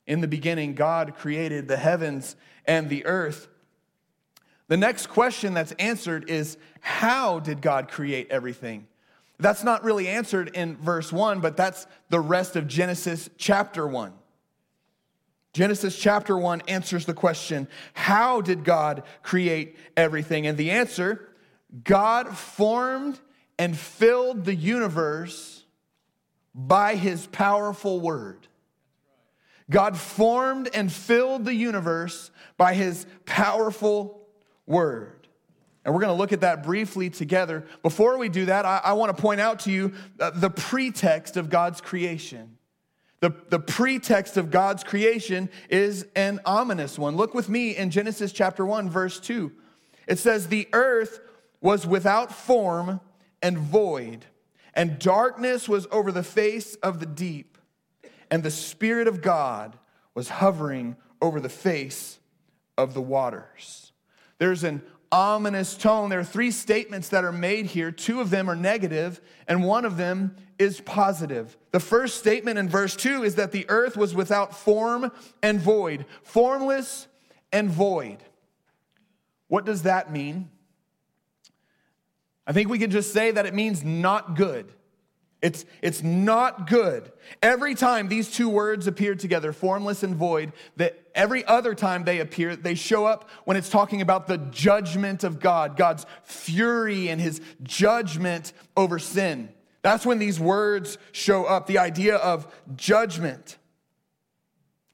In 0.07 0.21
the 0.21 0.29
beginning, 0.29 0.75
God 0.75 1.15
created 1.17 1.67
the 1.67 1.77
heavens 1.77 2.37
and 2.67 2.89
the 2.89 3.07
earth. 3.07 3.49
The 4.69 4.77
next 4.77 5.09
question 5.09 5.55
that's 5.55 5.73
answered 5.73 6.31
is 6.31 6.57
how 6.81 7.39
did 7.39 7.61
God 7.61 7.89
create 7.89 8.31
everything? 8.31 8.87
That's 9.39 9.65
not 9.65 9.85
really 9.85 10.09
answered 10.09 10.51
in 10.55 10.77
verse 10.77 11.13
1, 11.13 11.41
but 11.41 11.57
that's 11.57 11.87
the 12.09 12.21
rest 12.21 12.57
of 12.57 12.67
Genesis 12.67 13.29
chapter 13.37 13.87
1. 13.87 14.13
Genesis 15.53 15.97
chapter 15.99 16.37
1 16.37 16.63
answers 16.67 17.07
the 17.07 17.15
question 17.15 17.69
how 17.93 18.41
did 18.41 18.65
God 18.65 19.03
create 19.23 19.77
everything? 19.97 20.47
And 20.47 20.57
the 20.57 20.71
answer 20.71 21.29
God 21.83 22.37
formed 22.37 23.21
and 23.59 23.77
filled 23.77 24.45
the 24.45 24.55
universe 24.55 25.65
by 26.55 26.95
his 26.95 27.27
powerful 27.27 28.01
word. 28.01 28.47
God 29.71 29.97
formed 29.97 30.69
and 30.75 30.93
filled 30.93 31.45
the 31.45 31.55
universe 31.55 32.31
by 32.57 32.75
his 32.75 33.07
powerful 33.25 34.24
word. 34.67 35.29
And 35.85 35.93
we're 35.93 36.01
going 36.01 36.15
to 36.15 36.19
look 36.19 36.33
at 36.33 36.41
that 36.41 36.63
briefly 36.63 37.11
together. 37.11 37.67
Before 37.83 38.17
we 38.17 38.29
do 38.29 38.47
that, 38.47 38.65
I, 38.65 38.81
I 38.85 38.93
want 38.95 39.15
to 39.15 39.21
point 39.21 39.41
out 39.41 39.61
to 39.61 39.71
you 39.71 39.93
uh, 40.19 40.31
the 40.31 40.51
pretext 40.51 41.37
of 41.37 41.51
God's 41.51 41.81
creation. 41.81 42.57
The, 43.21 43.35
the 43.49 43.59
pretext 43.59 44.37
of 44.37 44.51
God's 44.51 44.85
creation 44.85 45.49
is 45.69 46.07
an 46.15 46.41
ominous 46.45 46.99
one. 46.99 47.17
Look 47.17 47.35
with 47.35 47.49
me 47.49 47.77
in 47.77 47.91
Genesis 47.91 48.33
chapter 48.33 48.65
1, 48.65 48.91
verse 48.91 49.21
2. 49.21 49.53
It 50.07 50.19
says, 50.19 50.49
The 50.49 50.69
earth 50.73 51.21
was 51.61 51.87
without 51.87 52.33
form 52.33 53.01
and 53.43 53.57
void, 53.57 54.27
and 54.75 54.99
darkness 54.99 55.69
was 55.69 55.87
over 55.91 56.13
the 56.13 56.23
face 56.23 56.75
of 56.77 57.01
the 57.01 57.07
deep, 57.07 57.57
and 58.31 58.43
the 58.43 58.51
Spirit 58.51 59.09
of 59.09 59.23
God 59.23 59.79
was 60.15 60.29
hovering 60.29 60.97
over 61.23 61.41
the 61.41 61.49
face 61.49 62.19
of 62.77 62.93
the 62.93 63.03
waters. 63.03 63.93
There's 64.39 64.65
an 64.65 64.83
ominous 65.13 65.77
tone. 65.77 66.11
There 66.11 66.19
are 66.19 66.25
three 66.25 66.51
statements 66.51 67.09
that 67.11 67.25
are 67.25 67.33
made 67.33 67.67
here. 67.67 67.93
Two 67.93 68.21
of 68.21 68.31
them 68.31 68.51
are 68.51 68.57
negative, 68.57 69.21
and 69.47 69.65
one 69.65 69.85
of 69.85 69.97
them 69.97 70.37
is 70.59 70.81
positive. 70.81 71.57
The 71.71 71.81
first 71.81 72.19
statement 72.19 72.59
in 72.59 72.69
verse 72.69 72.97
2 72.97 73.23
is 73.23 73.37
that 73.37 73.53
the 73.53 73.67
earth 73.69 73.97
was 73.97 74.15
without 74.15 74.57
form 74.57 75.13
and 75.43 75.61
void, 75.61 76.07
formless 76.23 77.07
and 77.53 77.71
void. 77.71 78.19
What 79.49 79.65
does 79.65 79.83
that 79.83 80.13
mean? 80.13 80.51
I 82.47 82.53
think 82.53 82.69
we 82.69 82.79
can 82.79 82.91
just 82.91 83.13
say 83.13 83.31
that 83.31 83.47
it 83.47 83.55
means 83.55 83.85
not 83.85 84.37
good. 84.37 84.73
It's, 85.45 85.67
it's 85.83 86.03
not 86.03 86.71
good. 86.71 87.13
Every 87.43 87.75
time 87.75 88.09
these 88.09 88.31
two 88.31 88.49
words 88.49 88.87
appear 88.87 89.15
together, 89.15 89.53
formless 89.53 90.03
and 90.03 90.17
void, 90.17 90.55
that 90.77 90.99
every 91.15 91.45
other 91.45 91.75
time 91.75 92.05
they 92.05 92.21
appear, 92.21 92.57
they 92.57 92.75
show 92.75 93.05
up 93.05 93.29
when 93.45 93.59
it's 93.59 93.69
talking 93.69 94.01
about 94.01 94.27
the 94.27 94.39
judgment 94.39 95.23
of 95.23 95.41
God, 95.41 95.77
God's 95.77 96.07
fury 96.23 97.11
and 97.11 97.21
his 97.21 97.43
judgment 97.63 98.55
over 98.75 98.99
sin. 98.99 99.51
That's 99.83 100.07
when 100.07 100.19
these 100.19 100.41
words 100.41 100.97
show 101.13 101.45
up, 101.45 101.67
the 101.67 101.77
idea 101.77 102.17
of 102.17 102.51
judgment. 102.75 103.59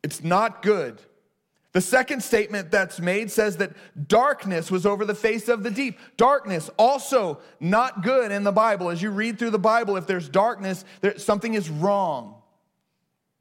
It's 0.02 0.24
not 0.24 0.62
good. 0.62 1.00
The 1.72 1.80
second 1.80 2.22
statement 2.22 2.72
that's 2.72 2.98
made 2.98 3.30
says 3.30 3.58
that 3.58 3.72
darkness 4.08 4.70
was 4.70 4.84
over 4.84 5.04
the 5.04 5.14
face 5.14 5.48
of 5.48 5.62
the 5.62 5.70
deep. 5.70 5.98
Darkness, 6.16 6.68
also 6.76 7.38
not 7.60 8.02
good 8.02 8.32
in 8.32 8.42
the 8.42 8.52
Bible. 8.52 8.90
As 8.90 9.00
you 9.00 9.10
read 9.10 9.38
through 9.38 9.50
the 9.50 9.58
Bible, 9.58 9.96
if 9.96 10.06
there's 10.06 10.28
darkness, 10.28 10.84
there, 11.00 11.16
something 11.18 11.54
is 11.54 11.70
wrong. 11.70 12.34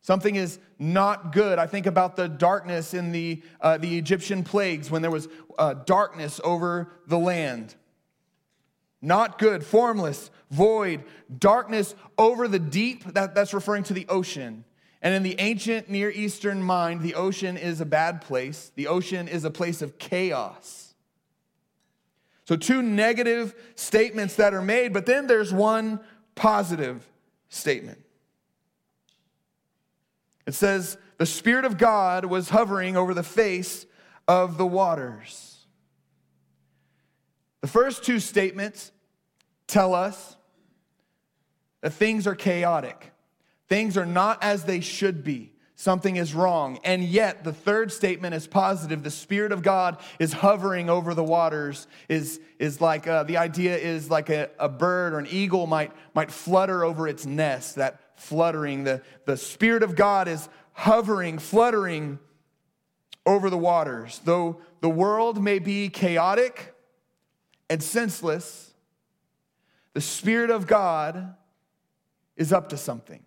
Something 0.02 0.36
is 0.36 0.60
not 0.78 1.34
good. 1.34 1.58
I 1.60 1.66
think 1.66 1.88
about 1.88 2.16
the 2.16 2.28
darkness 2.28 2.94
in 2.94 3.12
the, 3.12 3.42
uh, 3.62 3.78
the 3.78 3.98
Egyptian 3.98 4.44
plagues 4.44 4.92
when 4.92 5.02
there 5.02 5.12
was 5.12 5.28
uh, 5.58 5.74
darkness 5.74 6.40
over 6.44 6.92
the 7.08 7.18
land. 7.18 7.76
Not 9.02 9.40
good, 9.40 9.64
formless, 9.64 10.30
void, 10.52 11.04
darkness 11.36 11.96
over 12.18 12.48
the 12.48 12.60
deep. 12.60 13.04
That, 13.14 13.34
that's 13.34 13.54
referring 13.54 13.84
to 13.86 13.94
the 13.94 14.06
ocean. 14.08 14.66
And 15.02 15.14
in 15.14 15.24
the 15.24 15.36
ancient 15.40 15.90
Near 15.90 16.10
Eastern 16.10 16.62
mind, 16.62 17.02
the 17.02 17.16
ocean 17.16 17.56
is 17.58 17.80
a 17.80 17.86
bad 17.86 18.22
place. 18.22 18.72
The 18.76 18.88
ocean 18.88 19.28
is 19.28 19.46
a 19.46 19.52
place 19.52 19.82
of 19.82 19.98
chaos. 19.98 20.94
So, 22.46 22.56
two 22.56 22.82
negative 22.82 23.54
statements 23.76 24.36
that 24.36 24.54
are 24.54 24.62
made, 24.62 24.92
but 24.92 25.06
then 25.06 25.28
there's 25.28 25.54
one 25.54 26.00
positive 26.36 27.08
statement. 27.48 28.00
It 30.46 30.56
says, 30.56 30.98
The 31.18 31.28
Spirit 31.28 31.64
of 31.64 31.78
God 31.78 32.26
was 32.26 32.50
hovering 32.50 32.98
over 32.98 33.14
the 33.14 33.24
face 33.24 33.86
of 34.28 34.58
the 34.58 34.66
waters. 34.66 35.68
The 37.62 37.68
first 37.68 38.04
two 38.04 38.20
statements 38.20 38.92
tell 39.68 39.94
us 39.94 40.36
that 41.82 41.92
things 41.92 42.26
are 42.26 42.36
chaotic. 42.36 43.12
Things 43.70 43.98
are 43.98 44.06
not 44.06 44.44
as 44.44 44.64
they 44.64 44.82
should 44.82 45.24
be. 45.24 45.54
Something 45.76 46.18
is 46.18 46.36
wrong. 46.36 46.80
And 46.84 47.02
yet, 47.04 47.46
the 47.46 47.54
third 47.54 47.94
statement 47.94 48.36
is 48.36 48.48
positive. 48.48 49.02
The 49.02 49.12
Spirit 49.12 49.54
of 49.54 49.62
God 49.62 49.98
is 50.20 50.34
hovering 50.34 50.90
over 50.90 51.14
the 51.14 51.24
waters, 51.24 51.88
is, 52.10 52.42
is 52.58 52.82
like 52.82 53.08
uh, 53.08 53.24
the 53.24 53.38
idea 53.38 53.78
is 53.78 54.10
like 54.10 54.30
a, 54.30 54.50
a 54.60 54.68
bird 54.68 55.14
or 55.14 55.20
an 55.20 55.28
eagle 55.30 55.68
might, 55.68 55.94
might 56.14 56.32
flutter 56.32 56.84
over 56.84 57.08
its 57.08 57.26
nest, 57.26 57.76
that 57.76 58.02
fluttering. 58.18 58.84
The, 58.84 59.02
the 59.26 59.38
Spirit 59.38 59.84
of 59.84 59.96
God 59.96 60.28
is 60.28 60.50
hovering, 60.74 61.40
fluttering 61.40 62.20
over 63.26 63.50
the 63.50 63.58
waters. 63.58 64.20
Though 64.26 64.60
the 64.82 64.90
world 64.90 65.42
may 65.42 65.60
be 65.60 65.88
chaotic 65.88 66.74
and 67.70 67.82
senseless, 67.82 68.74
the 69.94 70.02
Spirit 70.02 70.50
of 70.50 70.68
God 70.68 71.36
is 72.36 72.52
up 72.52 72.68
to 72.70 72.78
something. 72.78 73.24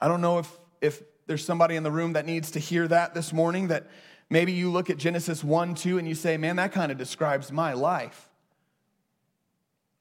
I 0.00 0.08
don't 0.08 0.20
know 0.20 0.38
if, 0.38 0.58
if 0.80 1.02
there's 1.26 1.44
somebody 1.44 1.76
in 1.76 1.82
the 1.82 1.90
room 1.90 2.14
that 2.14 2.26
needs 2.26 2.52
to 2.52 2.58
hear 2.58 2.86
that 2.88 3.14
this 3.14 3.32
morning, 3.32 3.68
that 3.68 3.86
maybe 4.30 4.52
you 4.52 4.70
look 4.70 4.90
at 4.90 4.96
Genesis 4.96 5.42
1 5.42 5.74
2 5.74 5.98
and 5.98 6.06
you 6.06 6.14
say, 6.14 6.36
man, 6.36 6.56
that 6.56 6.72
kind 6.72 6.92
of 6.92 6.98
describes 6.98 7.50
my 7.50 7.72
life. 7.72 8.28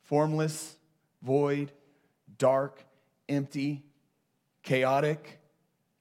Formless, 0.04 0.76
void, 1.24 1.72
dark, 2.38 2.84
empty, 3.28 3.84
chaotic, 4.64 5.40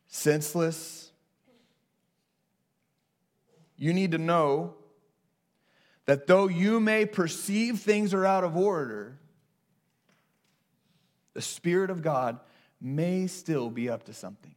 senseless. 0.06 1.10
You 3.76 3.92
need 3.92 4.12
to 4.12 4.18
know 4.18 4.74
that 6.06 6.26
though 6.26 6.48
you 6.48 6.80
may 6.80 7.06
perceive 7.06 7.80
things 7.80 8.12
are 8.12 8.26
out 8.26 8.44
of 8.44 8.56
order, 8.56 9.18
the 11.32 11.42
Spirit 11.42 11.90
of 11.90 12.02
God 12.02 12.38
may 12.84 13.26
still 13.26 13.70
be 13.70 13.88
up 13.88 14.04
to 14.04 14.12
something. 14.12 14.54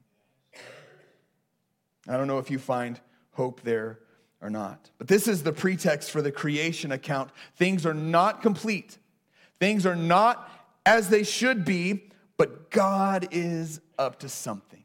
I 2.07 2.17
don't 2.17 2.27
know 2.27 2.39
if 2.39 2.51
you 2.51 2.59
find 2.59 2.99
hope 3.31 3.61
there 3.61 3.99
or 4.41 4.49
not. 4.49 4.91
But 4.97 5.07
this 5.07 5.27
is 5.27 5.43
the 5.43 5.53
pretext 5.53 6.11
for 6.11 6.21
the 6.21 6.31
creation 6.31 6.91
account. 6.91 7.31
Things 7.55 7.85
are 7.85 7.93
not 7.93 8.41
complete, 8.41 8.97
things 9.59 9.85
are 9.85 9.95
not 9.95 10.51
as 10.85 11.09
they 11.09 11.23
should 11.23 11.65
be, 11.65 12.09
but 12.37 12.69
God 12.69 13.29
is 13.31 13.81
up 13.97 14.19
to 14.19 14.29
something. 14.29 14.83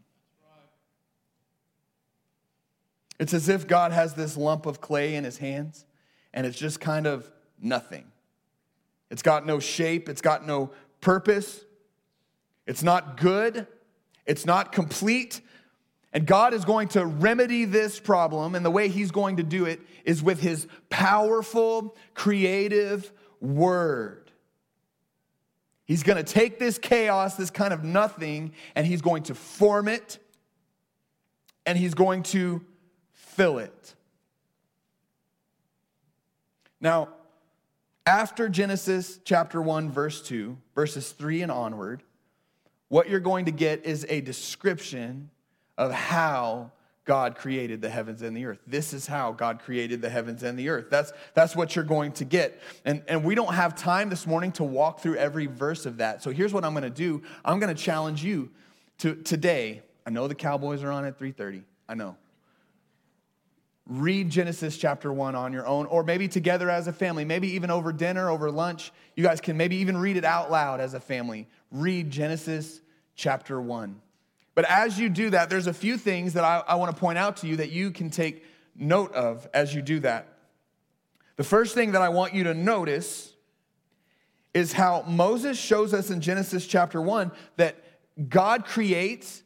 It's 3.18 3.34
as 3.34 3.48
if 3.48 3.68
God 3.68 3.92
has 3.92 4.14
this 4.14 4.36
lump 4.36 4.66
of 4.66 4.80
clay 4.80 5.14
in 5.14 5.22
his 5.22 5.38
hands 5.38 5.84
and 6.34 6.46
it's 6.46 6.58
just 6.58 6.80
kind 6.80 7.06
of 7.06 7.30
nothing. 7.60 8.10
It's 9.10 9.22
got 9.22 9.46
no 9.46 9.60
shape, 9.60 10.08
it's 10.08 10.22
got 10.22 10.46
no 10.46 10.70
purpose, 11.00 11.64
it's 12.66 12.82
not 12.82 13.16
good, 13.16 13.66
it's 14.26 14.46
not 14.46 14.72
complete. 14.72 15.40
And 16.12 16.26
God 16.26 16.52
is 16.52 16.64
going 16.64 16.88
to 16.88 17.06
remedy 17.06 17.64
this 17.64 17.98
problem, 17.98 18.54
and 18.54 18.64
the 18.64 18.70
way 18.70 18.88
He's 18.88 19.10
going 19.10 19.38
to 19.38 19.42
do 19.42 19.64
it 19.64 19.80
is 20.04 20.22
with 20.22 20.40
His 20.40 20.66
powerful, 20.90 21.96
creative 22.14 23.10
word. 23.40 24.30
He's 25.84 26.02
going 26.02 26.22
to 26.22 26.32
take 26.32 26.58
this 26.58 26.78
chaos, 26.78 27.36
this 27.36 27.50
kind 27.50 27.72
of 27.72 27.82
nothing, 27.82 28.52
and 28.74 28.86
He's 28.86 29.00
going 29.00 29.24
to 29.24 29.34
form 29.34 29.88
it, 29.88 30.18
and 31.64 31.78
He's 31.78 31.94
going 31.94 32.24
to 32.24 32.62
fill 33.12 33.58
it. 33.58 33.94
Now, 36.80 37.08
after 38.04 38.48
Genesis 38.48 39.18
chapter 39.24 39.62
1, 39.62 39.90
verse 39.90 40.20
2, 40.22 40.58
verses 40.74 41.12
3 41.12 41.42
and 41.42 41.52
onward, 41.52 42.02
what 42.92 43.08
you're 43.08 43.20
going 43.20 43.46
to 43.46 43.50
get 43.50 43.86
is 43.86 44.04
a 44.10 44.20
description 44.20 45.30
of 45.78 45.90
how 45.92 46.70
God 47.06 47.36
created 47.36 47.80
the 47.80 47.88
heavens 47.88 48.20
and 48.20 48.36
the 48.36 48.44
earth. 48.44 48.58
This 48.66 48.92
is 48.92 49.06
how 49.06 49.32
God 49.32 49.60
created 49.60 50.02
the 50.02 50.10
heavens 50.10 50.42
and 50.42 50.58
the 50.58 50.68
earth. 50.68 50.90
That's, 50.90 51.10
that's 51.32 51.56
what 51.56 51.74
you're 51.74 51.86
going 51.86 52.12
to 52.12 52.26
get. 52.26 52.60
And, 52.84 53.02
and 53.08 53.24
we 53.24 53.34
don't 53.34 53.54
have 53.54 53.74
time 53.74 54.10
this 54.10 54.26
morning 54.26 54.52
to 54.52 54.64
walk 54.64 55.00
through 55.00 55.16
every 55.16 55.46
verse 55.46 55.86
of 55.86 55.96
that. 55.96 56.22
So 56.22 56.32
here's 56.32 56.52
what 56.52 56.66
I'm 56.66 56.74
going 56.74 56.82
to 56.82 56.90
do. 56.90 57.22
I'm 57.46 57.58
going 57.58 57.74
to 57.74 57.82
challenge 57.82 58.22
you 58.22 58.50
to 58.98 59.14
today. 59.14 59.80
I 60.06 60.10
know 60.10 60.28
the 60.28 60.34
Cowboys 60.34 60.82
are 60.82 60.92
on 60.92 61.06
at 61.06 61.18
3:30. 61.18 61.62
I 61.88 61.94
know 61.94 62.18
read 63.86 64.30
Genesis 64.30 64.76
chapter 64.76 65.12
1 65.12 65.34
on 65.34 65.52
your 65.52 65.66
own, 65.66 65.86
or 65.86 66.04
maybe 66.04 66.28
together 66.28 66.70
as 66.70 66.86
a 66.86 66.92
family, 66.92 67.24
maybe 67.24 67.48
even 67.48 67.70
over 67.70 67.92
dinner, 67.92 68.30
over 68.30 68.50
lunch. 68.50 68.92
You 69.16 69.24
guys 69.24 69.40
can 69.40 69.56
maybe 69.56 69.76
even 69.76 69.96
read 69.96 70.16
it 70.16 70.24
out 70.24 70.50
loud 70.50 70.80
as 70.80 70.94
a 70.94 71.00
family. 71.00 71.48
Read 71.70 72.10
Genesis 72.10 72.80
chapter 73.14 73.60
1. 73.60 74.00
But 74.54 74.64
as 74.66 74.98
you 74.98 75.08
do 75.08 75.30
that, 75.30 75.48
there's 75.48 75.66
a 75.66 75.72
few 75.72 75.96
things 75.96 76.34
that 76.34 76.44
I, 76.44 76.62
I 76.66 76.74
want 76.74 76.94
to 76.94 77.00
point 77.00 77.18
out 77.18 77.38
to 77.38 77.46
you 77.46 77.56
that 77.56 77.70
you 77.70 77.90
can 77.90 78.10
take 78.10 78.44
note 78.76 79.12
of 79.12 79.48
as 79.54 79.74
you 79.74 79.82
do 79.82 80.00
that. 80.00 80.28
The 81.36 81.44
first 81.44 81.74
thing 81.74 81.92
that 81.92 82.02
I 82.02 82.10
want 82.10 82.34
you 82.34 82.44
to 82.44 82.54
notice 82.54 83.32
is 84.54 84.72
how 84.72 85.02
Moses 85.08 85.58
shows 85.58 85.94
us 85.94 86.10
in 86.10 86.20
Genesis 86.20 86.66
chapter 86.66 87.00
1 87.00 87.32
that 87.56 87.76
God 88.28 88.66
creates 88.66 89.42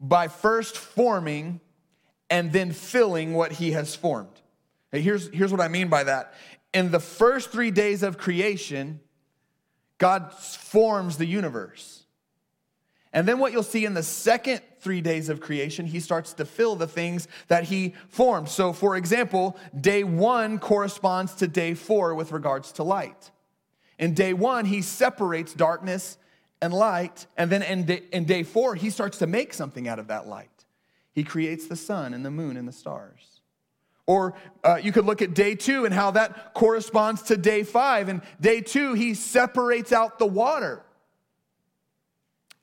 by 0.00 0.28
first 0.28 0.76
forming 0.76 1.60
and 2.30 2.52
then 2.52 2.72
filling 2.72 3.34
what 3.34 3.52
he 3.52 3.72
has 3.72 3.94
formed. 3.94 4.40
here's, 4.90 5.28
here's 5.28 5.52
what 5.52 5.60
I 5.60 5.68
mean 5.68 5.88
by 5.88 6.04
that. 6.04 6.34
In 6.72 6.90
the 6.90 7.00
first 7.00 7.50
three 7.50 7.70
days 7.70 8.02
of 8.02 8.18
creation, 8.18 9.00
God 9.98 10.32
forms 10.32 11.16
the 11.16 11.26
universe. 11.26 12.04
And 13.12 13.26
then 13.26 13.38
what 13.38 13.52
you'll 13.52 13.62
see 13.62 13.86
in 13.86 13.94
the 13.94 14.02
second 14.02 14.60
three 14.80 15.00
days 15.00 15.30
of 15.30 15.40
creation, 15.40 15.86
he 15.86 16.00
starts 16.00 16.34
to 16.34 16.44
fill 16.44 16.76
the 16.76 16.86
things 16.86 17.28
that 17.48 17.64
he 17.64 17.94
formed. 18.08 18.48
So, 18.48 18.74
for 18.74 18.94
example, 18.94 19.56
day 19.80 20.04
one 20.04 20.58
corresponds 20.58 21.34
to 21.36 21.48
day 21.48 21.72
four 21.72 22.14
with 22.14 22.30
regards 22.32 22.72
to 22.72 22.82
light. 22.82 23.30
In 23.98 24.12
day 24.12 24.34
one, 24.34 24.66
he 24.66 24.82
separates 24.82 25.54
darkness 25.54 26.18
and 26.60 26.74
light. 26.74 27.26
And 27.38 27.50
then 27.50 27.62
in 27.62 27.84
day, 27.84 28.02
in 28.12 28.24
day 28.24 28.42
four, 28.42 28.74
he 28.74 28.90
starts 28.90 29.18
to 29.18 29.26
make 29.26 29.54
something 29.54 29.88
out 29.88 29.98
of 29.98 30.08
that 30.08 30.26
light. 30.26 30.66
He 31.12 31.24
creates 31.24 31.66
the 31.66 31.76
sun 31.76 32.12
and 32.12 32.22
the 32.22 32.30
moon 32.30 32.58
and 32.58 32.68
the 32.68 32.72
stars. 32.72 33.35
Or 34.06 34.34
uh, 34.62 34.76
you 34.76 34.92
could 34.92 35.04
look 35.04 35.20
at 35.20 35.34
day 35.34 35.54
two 35.56 35.84
and 35.84 35.92
how 35.92 36.12
that 36.12 36.54
corresponds 36.54 37.22
to 37.22 37.36
day 37.36 37.64
five. 37.64 38.08
And 38.08 38.22
day 38.40 38.60
two, 38.60 38.94
he 38.94 39.14
separates 39.14 39.92
out 39.92 40.18
the 40.18 40.26
water 40.26 40.82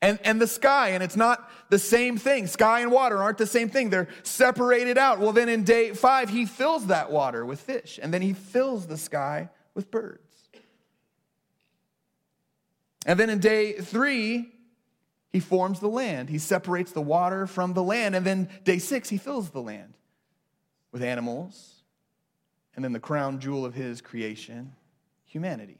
and, 0.03 0.19
and 0.25 0.41
the 0.41 0.47
sky, 0.47 0.89
and 0.89 1.01
it's 1.01 1.15
not 1.15 1.49
the 1.69 1.79
same 1.79 2.17
thing. 2.17 2.47
Sky 2.47 2.81
and 2.81 2.91
water 2.91 3.23
aren't 3.23 3.37
the 3.37 3.47
same 3.47 3.69
thing, 3.69 3.89
they're 3.89 4.09
separated 4.23 4.97
out. 4.97 5.19
Well, 5.19 5.31
then 5.31 5.47
in 5.47 5.63
day 5.63 5.93
five, 5.93 6.29
he 6.29 6.45
fills 6.45 6.87
that 6.87 7.09
water 7.09 7.45
with 7.45 7.61
fish, 7.61 8.01
and 8.03 8.13
then 8.13 8.21
he 8.21 8.33
fills 8.33 8.85
the 8.85 8.97
sky 8.97 9.49
with 9.73 9.89
birds. 9.89 10.19
And 13.05 13.17
then 13.17 13.29
in 13.29 13.39
day 13.39 13.73
three, 13.73 14.51
he 15.29 15.39
forms 15.39 15.79
the 15.79 15.87
land. 15.87 16.29
He 16.29 16.37
separates 16.37 16.91
the 16.91 17.01
water 17.01 17.47
from 17.47 17.73
the 17.73 17.83
land. 17.83 18.15
And 18.15 18.25
then 18.25 18.49
day 18.63 18.79
six, 18.79 19.09
he 19.09 19.17
fills 19.17 19.49
the 19.49 19.61
land 19.61 19.93
with 20.93 21.03
animals. 21.03 21.83
And 22.75 22.85
then 22.85 22.93
the 22.93 22.99
crown 22.99 23.39
jewel 23.39 23.65
of 23.65 23.73
his 23.73 23.99
creation, 23.99 24.71
humanity. 25.25 25.79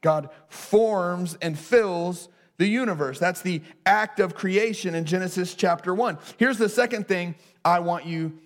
God 0.00 0.30
forms 0.48 1.36
and 1.42 1.58
fills 1.58 2.28
the 2.56 2.66
universe. 2.66 3.18
That's 3.18 3.42
the 3.42 3.60
act 3.84 4.18
of 4.18 4.34
creation 4.34 4.94
in 4.94 5.04
Genesis 5.04 5.54
chapter 5.54 5.94
1. 5.94 6.18
Here's 6.38 6.58
the 6.58 6.68
second 6.68 7.06
thing 7.06 7.34
I 7.64 7.80
want 7.80 8.06
you 8.06 8.38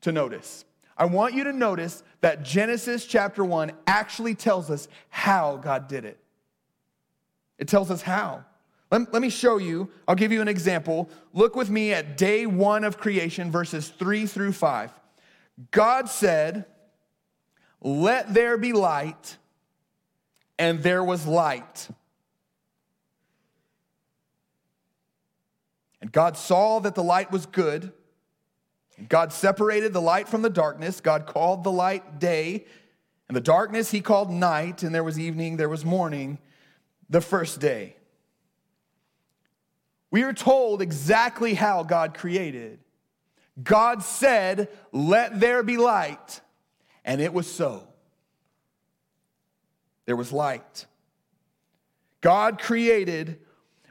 to 0.00 0.10
notice. 0.10 0.64
I 0.96 1.04
want 1.04 1.34
you 1.34 1.44
to 1.44 1.52
notice 1.52 2.02
that 2.20 2.42
Genesis 2.42 3.06
chapter 3.06 3.44
1 3.44 3.72
actually 3.86 4.34
tells 4.34 4.70
us 4.70 4.88
how 5.08 5.56
God 5.56 5.88
did 5.88 6.04
it. 6.04 6.18
It 7.58 7.68
tells 7.68 7.90
us 7.90 8.02
how. 8.02 8.44
Let, 8.90 9.12
let 9.12 9.22
me 9.22 9.30
show 9.30 9.58
you. 9.58 9.90
I'll 10.08 10.14
give 10.14 10.32
you 10.32 10.40
an 10.40 10.48
example. 10.48 11.08
Look 11.32 11.54
with 11.54 11.70
me 11.70 11.92
at 11.92 12.16
day 12.16 12.46
one 12.46 12.84
of 12.84 12.98
creation, 12.98 13.50
verses 13.50 13.88
three 13.88 14.26
through 14.26 14.52
five. 14.52 14.92
God 15.70 16.08
said, 16.08 16.64
Let 17.80 18.34
there 18.34 18.58
be 18.58 18.72
light, 18.72 19.36
and 20.58 20.82
there 20.82 21.04
was 21.04 21.26
light. 21.26 21.88
And 26.00 26.10
God 26.10 26.36
saw 26.36 26.80
that 26.80 26.94
the 26.94 27.02
light 27.02 27.30
was 27.30 27.46
good. 27.46 27.92
God 29.08 29.32
separated 29.32 29.92
the 29.92 30.00
light 30.00 30.28
from 30.28 30.42
the 30.42 30.50
darkness. 30.50 31.00
God 31.00 31.26
called 31.26 31.62
the 31.62 31.72
light 31.72 32.18
day, 32.18 32.66
and 33.28 33.36
the 33.36 33.40
darkness 33.40 33.90
he 33.90 34.00
called 34.00 34.30
night, 34.30 34.82
and 34.82 34.94
there 34.94 35.04
was 35.04 35.18
evening, 35.18 35.56
there 35.56 35.68
was 35.68 35.84
morning 35.84 36.38
the 37.08 37.20
first 37.20 37.60
day. 37.60 37.96
We 40.10 40.22
are 40.22 40.32
told 40.32 40.82
exactly 40.82 41.54
how 41.54 41.82
God 41.82 42.14
created. 42.14 42.80
God 43.62 44.02
said, 44.02 44.68
Let 44.92 45.38
there 45.40 45.62
be 45.62 45.76
light, 45.76 46.40
and 47.04 47.20
it 47.20 47.32
was 47.32 47.50
so. 47.50 47.86
There 50.06 50.16
was 50.16 50.32
light. 50.32 50.86
God 52.20 52.58
created 52.60 53.38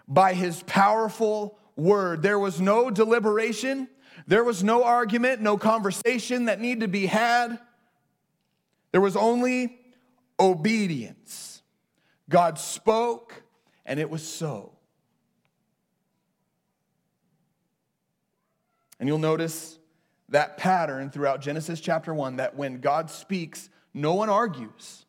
by 0.08 0.34
his 0.34 0.63
powerful 0.63 1.58
word. 1.75 2.21
There 2.21 2.39
was 2.39 2.60
no 2.60 2.89
deliberation, 2.89 3.88
there 4.27 4.43
was 4.43 4.63
no 4.63 4.84
argument, 4.84 5.41
no 5.41 5.58
conversation 5.58 6.45
that 6.45 6.60
needed 6.60 6.82
to 6.82 6.88
be 6.88 7.05
had. 7.05 7.60
There 8.91 9.01
was 9.01 9.15
only 9.15 9.79
obedience. 10.39 11.62
God 12.27 12.60
spoke, 12.60 13.43
and 13.86 13.99
it 13.99 14.10
was 14.10 14.27
so. 14.27 14.79
And 18.99 19.07
you'll 19.07 19.17
notice 19.17 19.79
that 20.29 20.57
pattern 20.57 21.09
throughout 21.09 21.41
Genesis 21.41 21.79
chapter 21.79 22.13
1 22.13 22.38
that 22.38 22.55
when 22.55 22.81
God 22.81 23.09
speaks, 23.09 23.69
no 23.93 24.13
one 24.13 24.29
argues. 24.29 25.05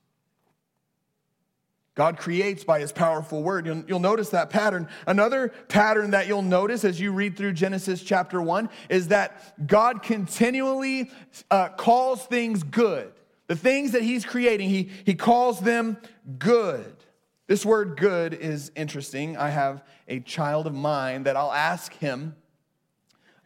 God 1.94 2.16
creates 2.18 2.64
by 2.64 2.80
his 2.80 2.92
powerful 2.92 3.42
word. 3.42 3.66
You'll, 3.66 3.84
you'll, 3.86 3.98
notice 3.98 4.30
that 4.30 4.48
pattern. 4.48 4.88
Another 5.06 5.48
pattern 5.68 6.12
that 6.12 6.28
you'll 6.28 6.40
notice 6.40 6.84
as 6.84 7.00
you 7.00 7.12
read 7.12 7.36
through 7.36 7.52
Genesis 7.52 8.02
chapter 8.02 8.40
1 8.40 8.70
is 8.88 9.08
that 9.08 9.66
God 9.66 10.02
continually 10.02 11.10
uh, 11.50 11.68
calls 11.70 12.24
things 12.24 12.62
good. 12.62 13.12
The 13.48 13.56
things 13.56 13.92
that 13.92 14.02
he's 14.02 14.24
creating, 14.24 14.70
he, 14.70 14.88
he 15.04 15.14
calls 15.14 15.60
them 15.60 15.98
good. 16.38 16.94
This 17.48 17.66
word 17.66 17.96
good 17.98 18.32
is 18.32 18.70
interesting. 18.76 19.36
I 19.36 19.50
have 19.50 19.84
a 20.06 20.20
child 20.20 20.68
of 20.68 20.74
mine 20.74 21.24
that 21.24 21.36
I'll 21.36 21.52
ask 21.52 21.92
him, 21.94 22.36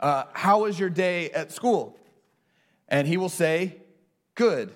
uh, 0.04 0.24
How 0.34 0.62
was 0.62 0.78
your 0.78 0.90
day 0.90 1.30
at 1.30 1.50
school? 1.50 1.98
And 2.88 3.08
he 3.08 3.16
will 3.16 3.30
say, 3.30 3.78
Good. 4.34 4.72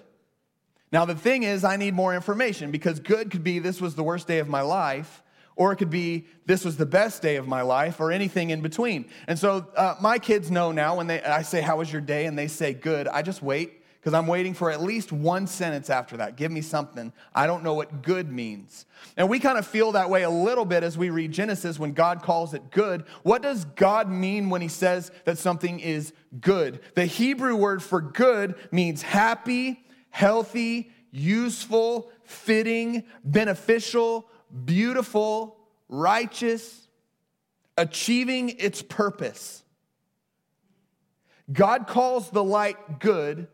Now, 0.91 1.05
the 1.05 1.15
thing 1.15 1.43
is, 1.43 1.65
I 1.65 1.77
need 1.77 1.93
more 1.93 2.15
information 2.15 2.71
because 2.71 2.99
good 2.99 3.31
could 3.31 3.45
be 3.45 3.59
this 3.59 3.81
was 3.81 3.95
the 3.95 4.03
worst 4.03 4.27
day 4.27 4.39
of 4.39 4.49
my 4.49 4.63
life, 4.63 5.23
or 5.55 5.71
it 5.71 5.77
could 5.77 5.91
be 5.91 6.27
this 6.47 6.65
was 6.65 6.79
the 6.79 6.87
best 6.87 7.21
day 7.21 7.37
of 7.37 7.47
my 7.47 7.61
life, 7.61 8.01
or 8.01 8.11
anything 8.11 8.49
in 8.49 8.63
between. 8.63 9.05
And 9.27 9.39
so 9.39 9.67
uh, 9.77 9.97
my 10.01 10.19
kids 10.19 10.51
know 10.51 10.73
now 10.73 10.97
when 10.97 11.09
they, 11.09 11.23
I 11.23 11.43
say, 11.43 11.61
How 11.61 11.77
was 11.77 11.93
your 11.93 12.01
day? 12.01 12.25
and 12.25 12.39
they 12.39 12.49
say, 12.49 12.73
Good, 12.73 13.07
I 13.07 13.23
just 13.23 13.43
wait 13.43 13.78
because 14.01 14.15
I'm 14.15 14.29
waiting 14.29 14.55
for 14.55 14.71
at 14.71 14.81
least 14.81 15.11
one 15.11 15.47
sentence 15.47 15.91
after 15.91 16.17
that. 16.19 16.37
Give 16.37 16.53
me 16.53 16.61
something. 16.61 17.13
I 17.35 17.47
don't 17.47 17.65
know 17.65 17.75
what 17.75 18.03
good 18.03 18.31
means. 18.31 18.87
And 19.17 19.29
we 19.29 19.41
kind 19.41 19.59
of 19.59 19.67
feel 19.67 19.93
that 19.93 20.09
way 20.09 20.23
a 20.23 20.31
little 20.31 20.65
bit 20.65 20.85
as 20.85 20.97
we 20.97 21.11
read 21.11 21.33
Genesis 21.33 21.79
when 21.79 21.93
God 21.93 22.23
calls 22.23 22.55
it 22.55 22.71
good. 22.71 23.05
What 23.25 23.43
does 23.43 23.65
God 23.65 24.09
mean 24.09 24.51
when 24.51 24.63
he 24.63 24.69
says 24.69 25.11
that 25.25 25.37
something 25.37 25.81
is 25.81 26.13
good? 26.41 26.81
The 26.95 27.07
Hebrew 27.07 27.57
word 27.57 27.83
for 27.83 28.01
good 28.01 28.55
means 28.71 29.03
happy, 29.03 29.85
healthy, 30.11 30.93
useful, 31.11 32.11
fitting, 32.23 33.03
beneficial, 33.25 34.29
beautiful, 34.65 35.57
righteous, 35.89 36.87
achieving 37.77 38.51
its 38.59 38.81
purpose. 38.81 39.65
God 41.51 41.89
calls 41.89 42.31
the 42.31 42.45
light 42.45 43.01
good 43.01 43.49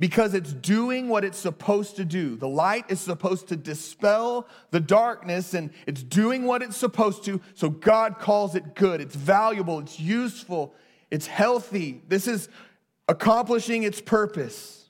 because 0.00 0.32
it's 0.32 0.54
doing 0.54 1.08
what 1.08 1.24
it's 1.24 1.38
supposed 1.38 1.96
to 1.96 2.06
do. 2.06 2.34
The 2.34 2.48
light 2.48 2.86
is 2.88 2.98
supposed 2.98 3.48
to 3.48 3.56
dispel 3.56 4.48
the 4.70 4.80
darkness 4.80 5.52
and 5.52 5.70
it's 5.86 6.02
doing 6.02 6.44
what 6.44 6.62
it's 6.62 6.78
supposed 6.78 7.22
to. 7.26 7.38
So 7.54 7.68
God 7.68 8.18
calls 8.18 8.54
it 8.54 8.74
good. 8.74 9.02
It's 9.02 9.14
valuable, 9.14 9.78
it's 9.78 10.00
useful, 10.00 10.74
it's 11.10 11.26
healthy. 11.26 12.00
This 12.08 12.26
is 12.26 12.48
accomplishing 13.08 13.82
its 13.82 14.00
purpose. 14.00 14.88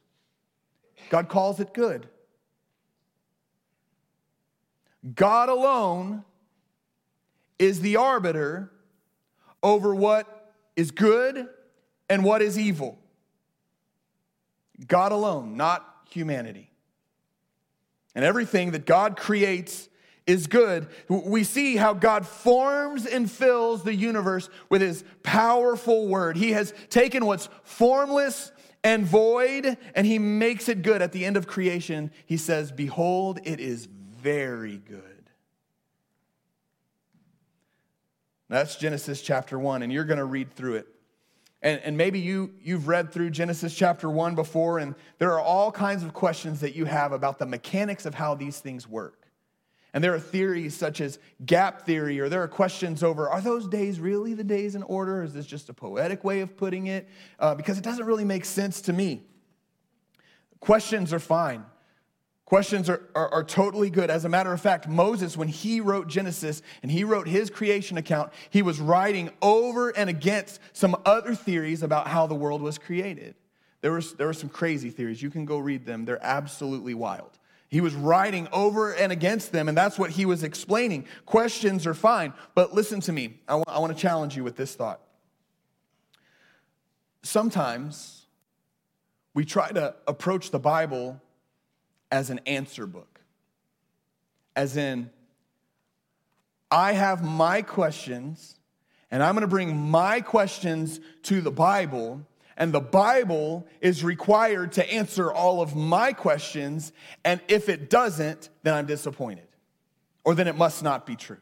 God 1.11 1.29
calls 1.29 1.59
it 1.59 1.75
good. 1.75 2.09
God 5.13 5.49
alone 5.49 6.25
is 7.59 7.81
the 7.81 7.97
arbiter 7.97 8.71
over 9.61 9.93
what 9.93 10.53
is 10.77 10.93
good 10.93 11.49
and 12.09 12.23
what 12.23 12.43
is 12.43 12.57
evil. 12.57 13.00
God 14.87 15.13
alone, 15.13 15.57
not 15.57 15.87
humanity. 16.11 16.71
And 18.15 18.25
everything 18.25 18.73
that 18.73 18.87
God 18.87 19.17
creates 19.17 19.89
is 20.27 20.47
good. 20.47 20.89
We 21.09 21.45
see 21.45 21.77
how 21.77 21.95
God 21.95 22.27
forms 22.27 23.07
and 23.07 23.31
fills 23.31 23.83
the 23.83 23.95
universe 23.95 24.49
with 24.69 24.81
his 24.81 25.05
powerful 25.23 26.09
word. 26.09 26.37
He 26.37 26.53
has 26.53 26.75
taken 26.89 27.27
what's 27.27 27.49
formless 27.63 28.53
and 28.83 29.05
void 29.05 29.77
and 29.95 30.07
he 30.07 30.19
makes 30.19 30.69
it 30.69 30.83
good. 30.83 31.03
At 31.03 31.13
the 31.13 31.25
end 31.25 31.37
of 31.37 31.47
creation, 31.47 32.11
he 32.27 32.37
says, 32.37 32.73
Behold, 32.73 33.41
it 33.45 33.61
is 33.61 33.87
very 33.87 34.79
good. 34.79 35.03
That's 38.49 38.75
Genesis 38.75 39.23
chapter 39.23 39.59
1, 39.59 39.83
and 39.83 39.93
you're 39.93 40.05
going 40.05 40.19
to 40.19 40.25
read 40.25 40.53
through 40.53 40.75
it. 40.75 40.89
And, 41.63 41.81
and 41.85 41.97
maybe 41.97 42.19
you, 42.19 42.55
you've 42.63 42.89
read 42.89 43.13
through 43.13 43.31
Genesis 43.31 43.75
chapter 43.75 44.09
1 44.09 44.35
before, 44.35 44.79
and 44.79 44.95
there 45.19 45.33
are 45.33 45.41
all 45.41 45.71
kinds 45.71 46.03
of 46.03 46.15
questions 46.15 46.61
that 46.61 46.75
you 46.75 46.87
have 46.87 47.13
about 47.13 47.39
the 47.39 47.47
mechanics 47.47 48.07
of 48.07 48.15
how 48.15 48.35
these 48.35 48.61
things 48.61 48.89
work. 48.89 49.21
And 49.93 50.03
there 50.03 50.15
are 50.15 50.21
theories 50.21 50.77
such 50.77 51.01
as 51.01 51.19
gap 51.45 51.83
theory, 51.83 52.21
or 52.21 52.29
there 52.29 52.43
are 52.43 52.49
questions 52.49 53.03
over 53.03 53.29
are 53.29 53.41
those 53.41 53.67
days 53.67 53.99
really 53.99 54.35
the 54.35 54.45
days 54.45 54.75
in 54.75 54.83
order? 54.85 55.21
Or 55.21 55.25
is 55.25 55.35
this 55.35 55.47
just 55.47 55.69
a 55.69 55.75
poetic 55.75 56.23
way 56.23 56.41
of 56.41 56.57
putting 56.57 56.87
it? 56.87 57.09
Uh, 57.39 57.55
because 57.55 57.77
it 57.77 57.85
doesn't 57.85 58.07
really 58.07 58.25
make 58.25 58.45
sense 58.45 58.81
to 58.83 58.93
me. 58.93 59.23
Questions 60.61 61.13
are 61.13 61.19
fine. 61.19 61.65
Questions 62.51 62.91
are, 62.91 63.09
are, 63.15 63.29
are, 63.33 63.45
totally 63.45 63.91
good. 63.91 64.11
As 64.11 64.25
a 64.25 64.29
matter 64.29 64.53
of 64.53 64.61
fact, 64.61 64.89
Moses, 64.89 65.37
when 65.37 65.47
he 65.47 65.81
wrote 65.81 66.09
Genesis 66.09 66.63
and 66.83 66.91
he 66.91 67.05
wrote 67.05 67.29
his 67.29 67.49
creation 67.49 67.97
account, 67.97 68.33
he 68.51 68.61
was 68.61 68.81
writing 68.81 69.31
over 69.41 69.91
and 69.91 70.11
against 70.11 70.59
some 70.73 70.97
other 71.07 71.33
theories 71.37 71.85
about 71.85 72.09
how 72.09 72.27
the 72.27 72.35
world 72.35 72.61
was 72.61 72.77
created. 72.77 73.37
There, 73.83 73.93
was, 73.93 74.15
there 74.15 74.27
were 74.27 74.33
some 74.33 74.49
crazy 74.49 74.91
theories. 74.91 75.23
You 75.23 75.31
can 75.31 75.45
go 75.45 75.59
read 75.59 75.87
them, 75.87 76.05
they're 76.05 76.19
absolutely 76.21 76.93
wild. 76.93 77.39
He 77.69 77.81
was 77.81 77.95
writing 77.95 78.49
over 78.53 78.95
and 78.95 79.13
against 79.13 79.53
them, 79.53 79.69
and 79.69 79.79
that's 79.79 79.97
what 79.97 80.11
he 80.11 80.27
was 80.27 80.43
explaining. 80.43 81.07
Questions 81.27 81.87
are 81.87 81.95
fine, 81.95 82.33
but 82.57 82.75
listen 82.75 82.99
to 83.03 83.13
me. 83.13 83.39
I, 83.47 83.53
w- 83.53 83.65
I 83.69 83.79
want 83.79 83.97
to 83.97 84.03
challenge 84.03 84.37
you 84.37 84.43
with 84.43 84.57
this 84.57 84.75
thought. 84.75 84.99
Sometimes 87.23 88.27
we 89.35 89.45
try 89.45 89.71
to 89.71 89.95
approach 90.09 90.51
the 90.51 90.59
Bible 90.59 91.23
as 92.11 92.31
an 92.31 92.41
answer 92.47 92.87
book. 92.87 93.21
As 94.57 94.77
in, 94.77 95.11
I 96.71 96.93
have 96.93 97.23
my 97.25 97.63
questions, 97.63 98.59
and 99.11 99.23
I'm 99.23 99.35
gonna 99.35 99.47
bring 99.47 99.77
my 99.77 100.21
questions 100.21 101.01
to 101.25 101.41
the 101.41 101.51
Bible, 101.51 102.27
and 102.57 102.73
the 102.73 102.81
Bible 102.81 103.67
is 103.81 104.05
required 104.05 104.73
to 104.73 104.93
answer 104.93 105.33
all 105.33 105.63
of 105.63 105.75
my 105.75 106.13
questions, 106.13 106.93
and 107.25 107.41
if 107.49 107.69
it 107.69 107.91
doesn't, 107.91 108.51
then 108.63 108.75
I'm 108.75 108.87
disappointed, 108.87 109.49
or 110.25 110.35
then 110.35 110.47
it 110.47 110.57
must 110.57 110.83
not 110.83 111.07
be 111.07 111.17
true. 111.17 111.41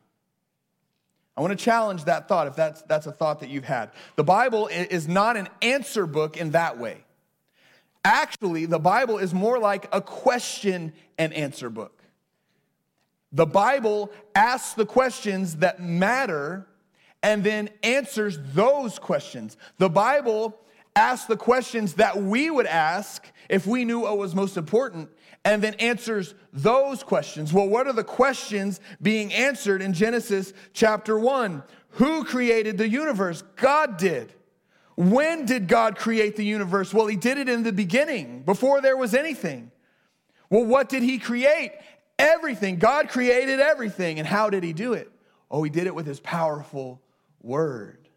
I 1.37 1.41
want 1.41 1.57
to 1.57 1.65
challenge 1.65 2.05
that 2.05 2.27
thought 2.27 2.49
if 2.49 2.57
that's, 2.57 2.83
that's 2.83 3.07
a 3.07 3.13
thought 3.13 3.41
that 3.41 3.49
you've 3.49 3.65
had. 3.65 3.93
The 4.17 4.25
Bible 4.25 4.67
is 4.67 5.07
not 5.07 5.37
an 5.37 5.49
answer 5.63 6.05
book 6.05 6.37
in 6.37 6.51
that 6.51 6.79
way. 6.79 7.05
Actually, 8.05 8.67
the 8.67 8.79
Bible 8.79 9.19
is 9.19 9.35
more 9.35 9.59
like 9.59 9.89
a 9.93 10.01
question 10.01 10.93
and 11.19 11.33
answer 11.33 11.69
book. 11.69 12.03
The 13.33 13.47
Bible 13.47 14.11
asks 14.35 14.75
the 14.75 14.87
questions 14.87 15.57
that 15.57 15.83
matter 15.83 16.67
and 17.23 17.45
then 17.45 17.69
answers 17.83 18.39
those 18.55 18.99
questions. 18.99 19.57
The 19.79 19.91
Bible 19.91 20.59
asks 20.97 21.27
the 21.27 21.37
questions 21.37 21.95
that 21.95 22.17
we 22.17 22.51
would 22.51 22.67
ask 22.67 23.25
if 23.49 23.67
we 23.67 23.85
knew 23.85 24.01
what 24.01 24.19
was 24.19 24.35
most 24.35 24.57
important 24.57 25.11
and 25.45 25.63
then 25.63 25.75
answers 25.75 26.35
those 26.53 27.03
questions. 27.03 27.53
Well, 27.53 27.69
what 27.69 27.87
are 27.87 27.93
the 27.93 28.05
questions 28.05 28.81
being 29.01 29.33
answered 29.33 29.83
in 29.83 29.93
Genesis 29.93 30.53
chapter 30.73 31.19
1? 31.19 31.63
Who 31.93 32.25
created 32.25 32.79
the 32.79 32.89
universe? 32.89 33.43
God 33.57 33.97
did. 33.97 34.33
When 34.99 35.47
did 35.47 35.69
God 35.69 35.95
create 35.95 36.35
the 36.35 36.45
universe? 36.45 36.93
Well, 36.93 37.07
He 37.07 37.15
did 37.15 37.39
it 37.39 37.49
in 37.49 37.63
the 37.63 37.73
beginning, 37.73 38.43
before 38.43 38.81
there 38.81 38.97
was 38.97 39.15
anything. 39.15 39.71
Well, 40.51 40.65
what 40.65 40.89
did 40.89 41.05
He 41.05 41.21
create? 41.21 41.71
Everything. 42.19 42.81
God 42.81 43.09
created 43.09 43.61
everything. 43.61 44.19
And 44.19 44.27
how 44.27 44.51
did 44.51 44.65
He 44.65 44.73
do 44.73 44.95
it? 44.95 45.09
Oh, 45.53 45.63
He 45.63 45.71
did 45.71 45.87
it 45.87 45.95
with 45.95 46.05
His 46.05 46.19
powerful 46.19 47.01
word. 47.41 48.09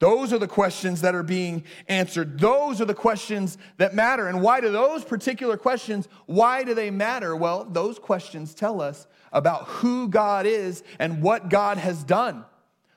Those 0.00 0.34
are 0.34 0.38
the 0.38 0.46
questions 0.46 1.00
that 1.00 1.14
are 1.14 1.22
being 1.22 1.64
answered. 1.88 2.38
Those 2.38 2.82
are 2.82 2.84
the 2.84 2.92
questions 2.92 3.56
that 3.78 3.94
matter. 3.94 4.28
And 4.28 4.42
why 4.42 4.60
do 4.60 4.70
those 4.70 5.06
particular 5.06 5.56
questions, 5.56 6.08
why 6.26 6.62
do 6.62 6.74
they 6.74 6.90
matter? 6.90 7.34
Well, 7.34 7.64
those 7.64 7.98
questions 7.98 8.52
tell 8.52 8.82
us 8.82 9.06
about 9.32 9.66
who 9.66 10.08
God 10.08 10.44
is 10.44 10.82
and 10.98 11.22
what 11.22 11.48
God 11.48 11.78
has 11.78 12.04
done. 12.04 12.44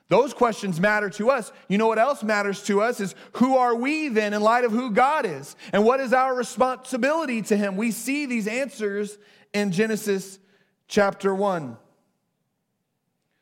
Those 0.08 0.32
questions 0.32 0.78
matter 0.78 1.10
to 1.10 1.30
us. 1.30 1.50
You 1.68 1.78
know 1.78 1.88
what 1.88 1.98
else 1.98 2.22
matters 2.22 2.62
to 2.64 2.80
us 2.80 3.00
is 3.00 3.14
who 3.34 3.56
are 3.56 3.74
we 3.74 4.08
then 4.08 4.34
in 4.34 4.40
light 4.40 4.64
of 4.64 4.70
who 4.70 4.92
God 4.92 5.26
is? 5.26 5.56
And 5.72 5.84
what 5.84 5.98
is 5.98 6.12
our 6.12 6.34
responsibility 6.34 7.42
to 7.42 7.56
Him? 7.56 7.76
We 7.76 7.90
see 7.90 8.26
these 8.26 8.46
answers 8.46 9.18
in 9.52 9.72
Genesis 9.72 10.38
chapter 10.86 11.34
1. 11.34 11.76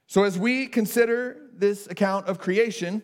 So, 0.07 0.25
as 0.25 0.39
we 0.39 0.67
consider 0.67 1.51
this 1.53 1.87
account 1.87 2.29
of 2.29 2.39
creation, 2.39 3.03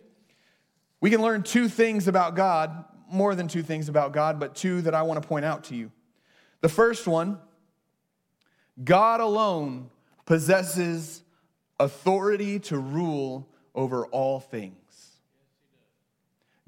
we 1.00 1.10
can 1.10 1.20
learn 1.20 1.42
two 1.42 1.68
things 1.68 2.08
about 2.08 2.36
God, 2.36 2.84
more 3.10 3.34
than 3.34 3.48
two 3.48 3.62
things 3.62 3.88
about 3.88 4.12
God, 4.12 4.40
but 4.40 4.54
two 4.54 4.80
that 4.82 4.94
I 4.94 5.02
want 5.02 5.20
to 5.20 5.28
point 5.28 5.44
out 5.44 5.64
to 5.64 5.74
you. 5.74 5.90
The 6.62 6.68
first 6.68 7.06
one 7.06 7.38
God 8.82 9.20
alone 9.20 9.90
possesses 10.24 11.19
authority 11.80 12.60
to 12.60 12.78
rule 12.78 13.48
over 13.74 14.06
all 14.06 14.38
things. 14.38 14.76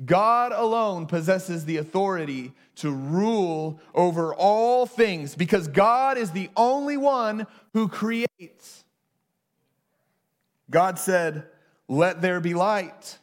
God 0.04 0.52
alone 0.52 1.06
possesses 1.06 1.64
the 1.64 1.76
authority 1.76 2.52
to 2.76 2.90
rule 2.90 3.78
over 3.94 4.34
all 4.34 4.86
things 4.86 5.36
because 5.36 5.68
God 5.68 6.18
is 6.18 6.32
the 6.32 6.50
only 6.56 6.96
one 6.96 7.46
who 7.72 7.86
creates. 7.86 8.84
God 10.70 10.98
said, 10.98 11.46
Let 11.86 12.20
there 12.20 12.40
be 12.40 12.54
light. 12.54 13.18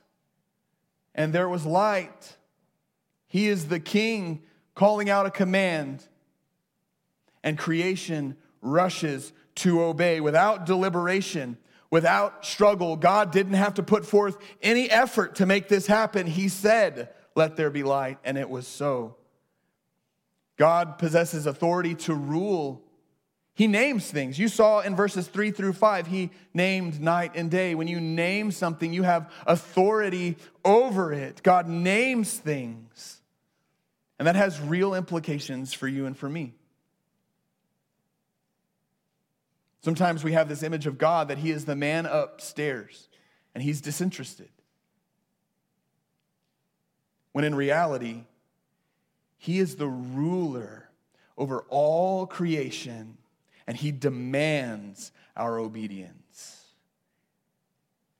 And 1.15 1.33
there 1.33 1.49
was 1.49 1.65
light. 1.65 2.37
He 3.27 3.47
is 3.47 3.67
the 3.67 3.79
king 3.79 4.43
calling 4.73 5.09
out 5.09 5.25
a 5.25 5.31
command, 5.31 6.07
and 7.43 7.57
creation 7.57 8.37
rushes 8.61 9.33
to 9.55 9.83
obey 9.83 10.21
without 10.21 10.65
deliberation 10.65 11.57
without 11.91 12.45
struggle. 12.45 12.95
God 12.95 13.31
didn't 13.31 13.53
have 13.53 13.75
to 13.75 13.83
put 13.83 14.05
forth 14.05 14.37
any 14.61 14.89
effort 14.89 15.35
to 15.35 15.45
make 15.45 15.67
this 15.67 15.87
happen. 15.87 16.27
He 16.27 16.49
said, 16.49 17.09
Let 17.35 17.55
there 17.55 17.69
be 17.69 17.83
light, 17.83 18.17
and 18.23 18.37
it 18.37 18.49
was 18.49 18.67
so. 18.67 19.15
God 20.57 20.97
possesses 20.97 21.45
authority 21.45 21.95
to 21.95 22.13
rule. 22.13 22.83
He 23.55 23.67
names 23.67 24.09
things. 24.09 24.37
You 24.37 24.47
saw 24.47 24.79
in 24.81 24.95
verses 24.95 25.27
three 25.27 25.51
through 25.51 25.73
five, 25.73 26.07
he 26.07 26.31
named 26.53 27.01
night 27.01 27.31
and 27.35 27.49
day. 27.49 27.75
When 27.75 27.87
you 27.87 27.99
name 27.99 28.51
something, 28.51 28.93
you 28.93 29.03
have 29.03 29.31
authority 29.45 30.37
over 30.63 31.11
it. 31.13 31.41
God 31.43 31.67
names 31.67 32.37
things. 32.37 33.21
And 34.17 34.27
that 34.27 34.35
has 34.35 34.59
real 34.59 34.93
implications 34.93 35.73
for 35.73 35.87
you 35.87 36.05
and 36.05 36.17
for 36.17 36.29
me. 36.29 36.53
Sometimes 39.81 40.23
we 40.23 40.33
have 40.33 40.49
this 40.49 40.63
image 40.63 40.87
of 40.87 40.97
God 40.97 41.29
that 41.29 41.37
He 41.37 41.51
is 41.51 41.65
the 41.65 41.75
man 41.75 42.05
upstairs 42.05 43.07
and 43.55 43.63
He's 43.63 43.81
disinterested. 43.81 44.49
When 47.31 47.45
in 47.45 47.55
reality, 47.55 48.23
He 49.37 49.59
is 49.59 49.75
the 49.75 49.87
ruler 49.87 50.89
over 51.37 51.65
all 51.69 52.27
creation 52.27 53.17
and 53.65 53.77
He 53.77 53.91
demands 53.91 55.11
our 55.35 55.57
obedience. 55.59 56.18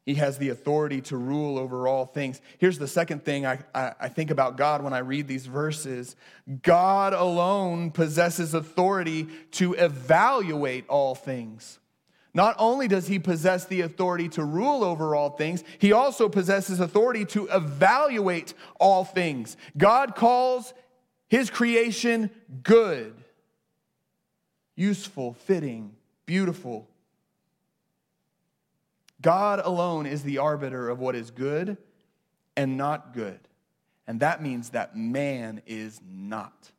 He 0.05 0.15
has 0.15 0.37
the 0.37 0.49
authority 0.49 1.01
to 1.01 1.17
rule 1.17 1.59
over 1.59 1.87
all 1.87 2.05
things. 2.05 2.41
Here's 2.57 2.79
the 2.79 2.87
second 2.87 3.23
thing 3.23 3.45
I, 3.45 3.59
I, 3.75 3.93
I, 3.99 4.09
think 4.09 4.31
about 4.31 4.57
God 4.57 4.83
when 4.83 4.93
I 4.93 4.99
read 4.99 5.27
these 5.27 5.45
verses 5.45 6.15
God 6.63 7.13
alone 7.13 7.91
possesses 7.91 8.53
authority 8.53 9.27
to 9.51 9.73
evaluate 9.73 10.87
all 10.87 11.13
things. 11.15 11.79
Not 12.33 12.55
only 12.59 12.87
does 12.87 13.07
he 13.07 13.19
possess 13.19 13.65
the 13.65 13.81
authority 13.81 14.29
to 14.29 14.43
rule 14.43 14.83
over 14.83 15.15
all 15.15 15.31
things, 15.31 15.63
he 15.79 15.91
also 15.91 16.29
possesses 16.29 16.79
authority 16.79 17.25
to 17.25 17.47
evaluate 17.47 18.53
all 18.79 19.03
things. 19.03 19.57
God 19.77 20.15
calls 20.15 20.73
his 21.27 21.49
creation 21.49 22.29
good, 22.63 23.15
useful, 24.75 25.33
fitting, 25.33 25.95
beautiful, 26.25 26.87
God 29.21 29.61
alone 29.63 30.05
is 30.05 30.23
the 30.23 30.37
arbiter 30.37 30.89
of 30.89 30.99
what 30.99 31.15
is 31.15 31.31
good 31.31 31.77
and 32.55 32.77
not 32.77 33.13
good. 33.13 33.39
And 34.07 34.21
that 34.21 34.41
means 34.41 34.69
that 34.69 34.95
man 34.95 35.61
is 35.67 36.01
not. 36.09 36.71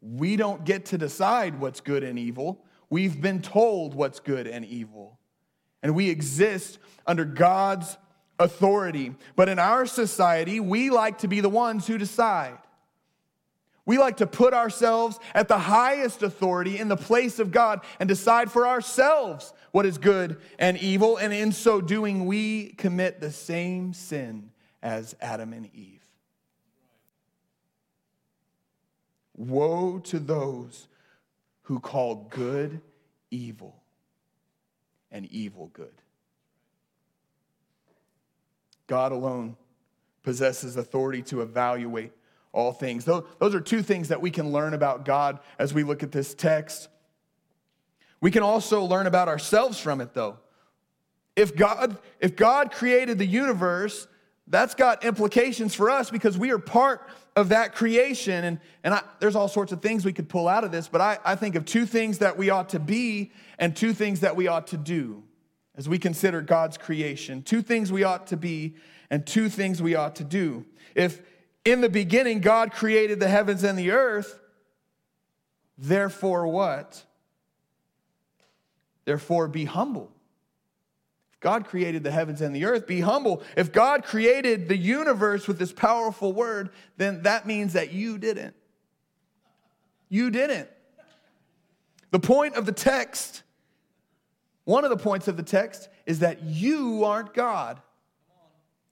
We 0.00 0.36
don't 0.36 0.64
get 0.64 0.86
to 0.86 0.98
decide 0.98 1.60
what's 1.60 1.80
good 1.80 2.02
and 2.02 2.18
evil. 2.18 2.64
We've 2.88 3.20
been 3.20 3.42
told 3.42 3.94
what's 3.94 4.20
good 4.20 4.46
and 4.46 4.64
evil. 4.64 5.18
And 5.82 5.94
we 5.94 6.10
exist 6.10 6.78
under 7.06 7.24
God's 7.24 7.96
authority. 8.38 9.14
But 9.36 9.48
in 9.48 9.58
our 9.58 9.86
society, 9.86 10.60
we 10.60 10.90
like 10.90 11.18
to 11.18 11.28
be 11.28 11.40
the 11.40 11.48
ones 11.48 11.86
who 11.86 11.98
decide. 11.98 12.58
We 13.86 13.98
like 13.98 14.18
to 14.18 14.26
put 14.26 14.54
ourselves 14.54 15.18
at 15.34 15.48
the 15.48 15.58
highest 15.58 16.22
authority 16.22 16.78
in 16.78 16.88
the 16.88 16.96
place 16.96 17.38
of 17.38 17.50
God 17.50 17.80
and 17.98 18.08
decide 18.08 18.50
for 18.50 18.66
ourselves 18.66 19.52
what 19.72 19.86
is 19.86 19.98
good 19.98 20.40
and 20.58 20.76
evil. 20.78 21.16
And 21.16 21.32
in 21.32 21.52
so 21.52 21.80
doing, 21.80 22.26
we 22.26 22.68
commit 22.74 23.20
the 23.20 23.32
same 23.32 23.92
sin 23.92 24.50
as 24.82 25.16
Adam 25.20 25.52
and 25.52 25.68
Eve. 25.74 26.04
Woe 29.36 29.98
to 30.00 30.18
those 30.18 30.86
who 31.62 31.80
call 31.80 32.26
good 32.28 32.80
evil 33.30 33.80
and 35.10 35.26
evil 35.26 35.70
good. 35.72 35.94
God 38.86 39.12
alone 39.12 39.56
possesses 40.22 40.76
authority 40.76 41.22
to 41.22 41.40
evaluate 41.40 42.12
all 42.52 42.72
things. 42.72 43.04
Those 43.04 43.54
are 43.54 43.60
two 43.60 43.82
things 43.82 44.08
that 44.08 44.20
we 44.20 44.30
can 44.30 44.50
learn 44.50 44.74
about 44.74 45.04
God 45.04 45.38
as 45.58 45.72
we 45.72 45.82
look 45.82 46.02
at 46.02 46.12
this 46.12 46.34
text. 46.34 46.88
We 48.20 48.30
can 48.30 48.42
also 48.42 48.84
learn 48.84 49.06
about 49.06 49.28
ourselves 49.28 49.78
from 49.78 50.00
it, 50.00 50.14
though. 50.14 50.38
If 51.36 51.54
God, 51.56 51.96
if 52.18 52.36
God 52.36 52.72
created 52.72 53.18
the 53.18 53.26
universe, 53.26 54.06
that's 54.46 54.74
got 54.74 55.04
implications 55.04 55.74
for 55.74 55.88
us 55.90 56.10
because 56.10 56.36
we 56.36 56.50
are 56.50 56.58
part 56.58 57.08
of 57.36 57.50
that 57.50 57.74
creation. 57.74 58.44
And, 58.44 58.60
and 58.82 58.94
I, 58.94 59.02
there's 59.20 59.36
all 59.36 59.48
sorts 59.48 59.70
of 59.72 59.80
things 59.80 60.04
we 60.04 60.12
could 60.12 60.28
pull 60.28 60.48
out 60.48 60.64
of 60.64 60.72
this, 60.72 60.88
but 60.88 61.00
I, 61.00 61.18
I 61.24 61.36
think 61.36 61.54
of 61.54 61.64
two 61.64 61.86
things 61.86 62.18
that 62.18 62.36
we 62.36 62.50
ought 62.50 62.70
to 62.70 62.80
be 62.80 63.30
and 63.58 63.76
two 63.76 63.92
things 63.92 64.20
that 64.20 64.34
we 64.34 64.48
ought 64.48 64.66
to 64.68 64.76
do 64.76 65.22
as 65.76 65.88
we 65.88 65.98
consider 65.98 66.42
God's 66.42 66.76
creation. 66.76 67.42
Two 67.42 67.62
things 67.62 67.92
we 67.92 68.02
ought 68.02 68.26
to 68.26 68.36
be 68.36 68.74
and 69.08 69.24
two 69.24 69.48
things 69.48 69.80
we 69.80 69.94
ought 69.94 70.16
to 70.16 70.24
do. 70.24 70.66
If 70.94 71.22
in 71.64 71.80
the 71.80 71.88
beginning 71.88 72.40
God 72.40 72.72
created 72.72 73.20
the 73.20 73.28
heavens 73.28 73.64
and 73.64 73.78
the 73.78 73.90
earth, 73.90 74.38
therefore 75.76 76.46
what? 76.46 77.04
Therefore 79.04 79.48
be 79.48 79.64
humble. 79.64 80.10
If 81.32 81.40
God 81.40 81.66
created 81.66 82.04
the 82.04 82.10
heavens 82.10 82.40
and 82.40 82.54
the 82.54 82.64
earth, 82.64 82.86
be 82.86 83.00
humble. 83.00 83.42
If 83.56 83.72
God 83.72 84.04
created 84.04 84.68
the 84.68 84.76
universe 84.76 85.48
with 85.48 85.58
this 85.58 85.72
powerful 85.72 86.32
word, 86.32 86.70
then 86.96 87.22
that 87.22 87.46
means 87.46 87.72
that 87.74 87.92
you 87.92 88.18
didn't. 88.18 88.54
You 90.08 90.30
didn't. 90.30 90.68
The 92.10 92.18
point 92.18 92.56
of 92.56 92.66
the 92.66 92.72
text, 92.72 93.42
one 94.64 94.84
of 94.84 94.90
the 94.90 94.96
points 94.96 95.28
of 95.28 95.36
the 95.36 95.42
text, 95.42 95.88
is 96.06 96.18
that 96.18 96.42
you 96.42 97.04
aren't 97.04 97.34
God. 97.34 97.80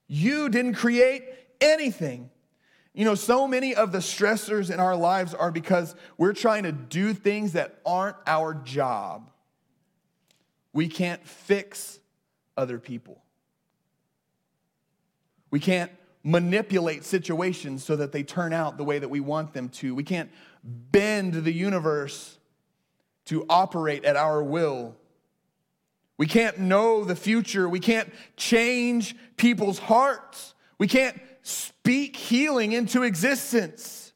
You 0.06 0.48
didn't 0.48 0.74
create 0.74 1.24
anything. 1.60 2.30
You 2.94 3.04
know, 3.04 3.14
so 3.14 3.46
many 3.46 3.74
of 3.74 3.92
the 3.92 3.98
stressors 3.98 4.72
in 4.72 4.80
our 4.80 4.96
lives 4.96 5.34
are 5.34 5.50
because 5.50 5.94
we're 6.16 6.32
trying 6.32 6.64
to 6.64 6.72
do 6.72 7.14
things 7.14 7.52
that 7.52 7.78
aren't 7.86 8.16
our 8.26 8.54
job. 8.54 9.30
We 10.72 10.88
can't 10.88 11.24
fix 11.26 11.98
other 12.56 12.78
people. 12.78 13.22
We 15.50 15.60
can't 15.60 15.90
manipulate 16.24 17.04
situations 17.04 17.84
so 17.84 17.96
that 17.96 18.12
they 18.12 18.22
turn 18.22 18.52
out 18.52 18.76
the 18.76 18.84
way 18.84 18.98
that 18.98 19.08
we 19.08 19.20
want 19.20 19.52
them 19.54 19.68
to. 19.70 19.94
We 19.94 20.02
can't 20.02 20.30
bend 20.62 21.34
the 21.34 21.52
universe 21.52 22.38
to 23.26 23.46
operate 23.48 24.04
at 24.04 24.16
our 24.16 24.42
will. 24.42 24.96
We 26.16 26.26
can't 26.26 26.58
know 26.58 27.04
the 27.04 27.14
future. 27.14 27.68
We 27.68 27.80
can't 27.80 28.12
change 28.36 29.14
people's 29.36 29.78
hearts. 29.78 30.54
We 30.78 30.88
can't 30.88 31.18
speak 31.48 32.16
healing 32.16 32.72
into 32.72 33.02
existence. 33.02 34.12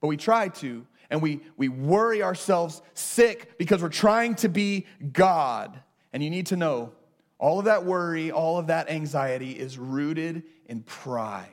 But 0.00 0.08
we 0.08 0.16
try 0.16 0.48
to, 0.48 0.86
and 1.10 1.20
we, 1.20 1.40
we 1.56 1.68
worry 1.68 2.22
ourselves 2.22 2.80
sick 2.94 3.58
because 3.58 3.82
we're 3.82 3.90
trying 3.90 4.36
to 4.36 4.48
be 4.48 4.86
God. 5.12 5.78
And 6.12 6.22
you 6.22 6.30
need 6.30 6.46
to 6.46 6.56
know 6.56 6.92
all 7.38 7.58
of 7.58 7.66
that 7.66 7.84
worry, 7.84 8.30
all 8.30 8.58
of 8.58 8.68
that 8.68 8.90
anxiety 8.90 9.52
is 9.52 9.78
rooted 9.78 10.44
in 10.66 10.82
pride. 10.82 11.48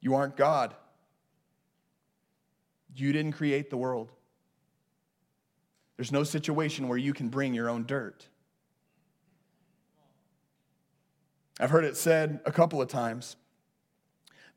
You 0.00 0.14
aren't 0.14 0.36
God. 0.36 0.74
You 2.94 3.12
didn't 3.12 3.32
create 3.32 3.70
the 3.70 3.76
world. 3.76 4.10
There's 5.96 6.12
no 6.12 6.24
situation 6.24 6.88
where 6.88 6.98
you 6.98 7.12
can 7.12 7.28
bring 7.28 7.54
your 7.54 7.68
own 7.68 7.84
dirt. 7.84 8.26
I've 11.58 11.70
heard 11.70 11.84
it 11.84 11.96
said 11.96 12.40
a 12.44 12.52
couple 12.52 12.80
of 12.80 12.88
times 12.88 13.36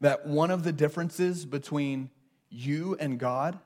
that 0.02 0.26
one 0.26 0.52
of 0.52 0.64
the 0.64 0.72
differences 0.72 1.46
between 1.46 2.10
you 2.50 2.96
and 3.00 3.20
God 3.20 3.60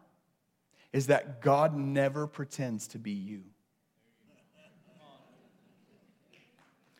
is 0.94 1.08
that 1.08 1.42
God 1.42 1.76
never 1.76 2.28
pretends 2.28 2.88
to 2.90 3.00
be 3.00 3.12
you. 3.12 3.44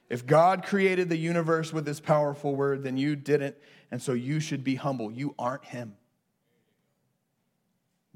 If 0.10 0.26
God 0.26 0.64
created 0.64 1.10
the 1.10 1.18
universe 1.18 1.74
with 1.74 1.86
this 1.86 2.00
powerful 2.00 2.56
word, 2.56 2.84
then 2.84 2.96
you 2.96 3.16
didn't, 3.16 3.56
and 3.90 4.02
so 4.02 4.14
you 4.14 4.40
should 4.40 4.64
be 4.64 4.76
humble. 4.76 5.12
You 5.12 5.34
aren't 5.40 5.66
Him. 5.66 5.96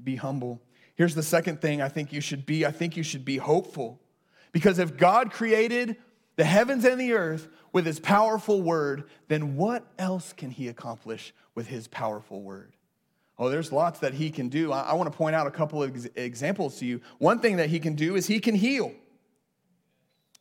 Be 0.02 0.16
humble. 0.16 0.62
Here's 0.94 1.14
the 1.14 1.22
second 1.22 1.60
thing 1.60 1.82
I 1.82 1.88
think 1.88 2.12
you 2.12 2.20
should 2.20 2.46
be 2.46 2.64
I 2.64 2.70
think 2.70 2.96
you 2.96 3.02
should 3.02 3.24
be 3.24 3.38
hopeful. 3.38 4.00
Because 4.52 4.78
if 4.78 4.96
God 4.96 5.32
created 5.32 5.96
the 6.40 6.46
heavens 6.46 6.86
and 6.86 6.98
the 6.98 7.12
earth 7.12 7.48
with 7.70 7.84
his 7.84 8.00
powerful 8.00 8.62
word, 8.62 9.04
then 9.28 9.56
what 9.56 9.84
else 9.98 10.32
can 10.32 10.50
he 10.50 10.68
accomplish 10.68 11.34
with 11.54 11.66
his 11.66 11.86
powerful 11.86 12.40
word? 12.40 12.72
Oh, 13.38 13.50
there's 13.50 13.70
lots 13.70 14.00
that 14.00 14.14
he 14.14 14.30
can 14.30 14.48
do. 14.48 14.72
I, 14.72 14.80
I 14.84 14.92
want 14.94 15.12
to 15.12 15.14
point 15.14 15.36
out 15.36 15.46
a 15.46 15.50
couple 15.50 15.82
of 15.82 15.94
ex- 15.94 16.08
examples 16.16 16.78
to 16.78 16.86
you. 16.86 17.02
One 17.18 17.40
thing 17.40 17.58
that 17.58 17.68
he 17.68 17.78
can 17.78 17.94
do 17.94 18.16
is 18.16 18.26
he 18.26 18.40
can 18.40 18.54
heal. 18.54 18.94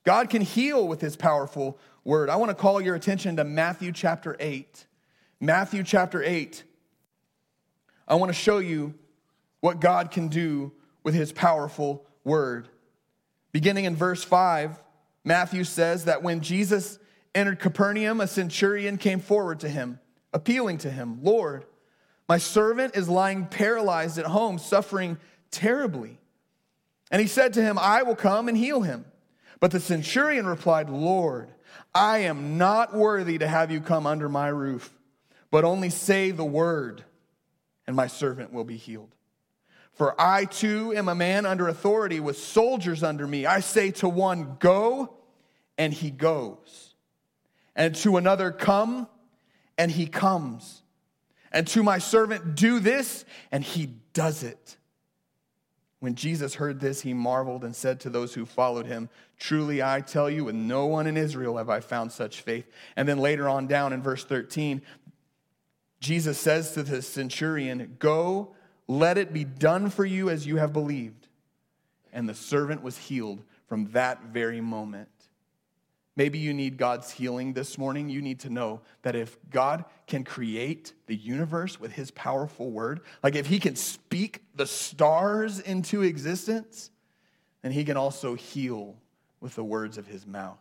God 0.05 0.29
can 0.29 0.41
heal 0.41 0.87
with 0.87 1.01
his 1.01 1.17
powerful 1.17 1.77
word. 2.05 2.29
I 2.29 2.37
want 2.37 2.47
to 2.47 2.55
call 2.55 2.79
your 2.79 2.95
attention 2.95 3.35
to 3.35 3.43
Matthew 3.43 3.91
chapter 3.91 4.37
8. 4.39 4.85
Matthew 5.41 5.83
chapter 5.83 6.23
8. 6.23 6.63
I 8.07 8.15
want 8.15 8.29
to 8.29 8.33
show 8.33 8.59
you 8.59 8.93
what 9.59 9.81
God 9.81 10.11
can 10.11 10.29
do 10.29 10.71
with 11.03 11.13
his 11.13 11.33
powerful 11.33 12.05
word. 12.23 12.69
Beginning 13.51 13.83
in 13.83 13.97
verse 13.97 14.23
5, 14.23 14.81
Matthew 15.23 15.63
says 15.63 16.05
that 16.05 16.23
when 16.23 16.41
Jesus 16.41 16.99
entered 17.35 17.59
Capernaum, 17.59 18.21
a 18.21 18.27
centurion 18.27 18.97
came 18.97 19.19
forward 19.19 19.59
to 19.61 19.69
him, 19.69 19.99
appealing 20.33 20.77
to 20.79 20.89
him, 20.89 21.23
Lord, 21.23 21.65
my 22.27 22.37
servant 22.37 22.95
is 22.95 23.09
lying 23.09 23.47
paralyzed 23.47 24.17
at 24.17 24.25
home, 24.25 24.59
suffering 24.59 25.17
terribly. 25.51 26.19
And 27.11 27.21
he 27.21 27.27
said 27.27 27.53
to 27.53 27.61
him, 27.61 27.77
I 27.79 28.03
will 28.03 28.15
come 28.15 28.47
and 28.47 28.57
heal 28.57 28.81
him. 28.81 29.05
But 29.59 29.71
the 29.71 29.79
centurion 29.79 30.45
replied, 30.45 30.89
Lord, 30.89 31.49
I 31.93 32.19
am 32.19 32.57
not 32.57 32.93
worthy 32.93 33.37
to 33.39 33.47
have 33.47 33.71
you 33.71 33.81
come 33.81 34.07
under 34.07 34.29
my 34.29 34.47
roof, 34.47 34.93
but 35.51 35.65
only 35.65 35.89
say 35.89 36.31
the 36.31 36.45
word, 36.45 37.03
and 37.87 37.95
my 37.95 38.07
servant 38.07 38.53
will 38.53 38.63
be 38.63 38.77
healed. 38.77 39.13
For 39.99 40.15
I 40.19 40.45
too 40.45 40.93
am 40.95 41.09
a 41.09 41.13
man 41.13 41.45
under 41.45 41.67
authority 41.67 42.21
with 42.21 42.37
soldiers 42.37 43.03
under 43.03 43.27
me. 43.27 43.45
I 43.45 43.59
say 43.59 43.91
to 43.91 44.07
one, 44.07 44.55
Go, 44.61 45.13
and 45.77 45.93
he 45.93 46.09
goes. 46.09 46.95
And 47.75 47.93
to 47.95 48.15
another, 48.15 48.49
Come, 48.53 49.09
and 49.77 49.91
he 49.91 50.07
comes. 50.07 50.83
And 51.51 51.67
to 51.67 51.83
my 51.83 51.97
servant, 51.97 52.55
Do 52.55 52.79
this, 52.79 53.25
and 53.51 53.61
he 53.61 53.87
does 54.13 54.41
it. 54.41 54.77
When 55.99 56.15
Jesus 56.15 56.55
heard 56.55 56.79
this, 56.79 57.01
he 57.01 57.13
marveled 57.13 57.65
and 57.65 57.75
said 57.75 57.99
to 57.99 58.09
those 58.09 58.33
who 58.33 58.45
followed 58.45 58.85
him, 58.85 59.09
Truly 59.37 59.83
I 59.83 59.99
tell 59.99 60.29
you, 60.29 60.45
with 60.45 60.55
no 60.55 60.85
one 60.85 61.07
in 61.07 61.17
Israel 61.17 61.57
have 61.57 61.69
I 61.69 61.81
found 61.81 62.13
such 62.13 62.39
faith. 62.39 62.71
And 62.95 63.05
then 63.05 63.17
later 63.17 63.49
on 63.49 63.67
down 63.67 63.91
in 63.91 64.01
verse 64.01 64.23
13, 64.23 64.81
Jesus 65.99 66.37
says 66.37 66.71
to 66.71 66.83
the 66.83 67.01
centurion, 67.01 67.97
Go, 67.99 68.55
let 68.89 69.19
it 69.19 69.31
be 69.31 69.43
done 69.43 69.91
for 69.91 70.03
you 70.03 70.31
as 70.31 70.47
you 70.47 70.57
have 70.57 70.73
believed. 70.73 71.27
And 72.11 72.27
the 72.27 72.33
servant 72.33 72.81
was 72.81 72.97
healed 72.97 73.43
from 73.67 73.91
that 73.91 74.23
very 74.33 74.59
moment. 74.59 75.09
Maybe 76.15 76.39
you 76.39 76.55
need 76.55 76.77
God's 76.77 77.11
healing 77.11 77.53
this 77.53 77.77
morning. 77.77 78.09
You 78.09 78.19
need 78.19 78.39
to 78.41 78.49
know 78.49 78.81
that 79.03 79.15
if 79.15 79.37
God 79.51 79.85
can 80.07 80.23
create 80.23 80.93
the 81.05 81.15
universe 81.15 81.79
with 81.79 81.91
his 81.91 82.09
powerful 82.11 82.71
word, 82.71 83.01
like 83.21 83.35
if 83.35 83.45
he 83.45 83.59
can 83.59 83.75
speak 83.75 84.41
the 84.55 84.65
stars 84.65 85.59
into 85.59 86.01
existence, 86.01 86.89
then 87.61 87.71
he 87.71 87.85
can 87.85 87.95
also 87.95 88.33
heal 88.33 88.95
with 89.39 89.53
the 89.53 89.63
words 89.63 89.99
of 89.99 90.07
his 90.07 90.25
mouth. 90.25 90.57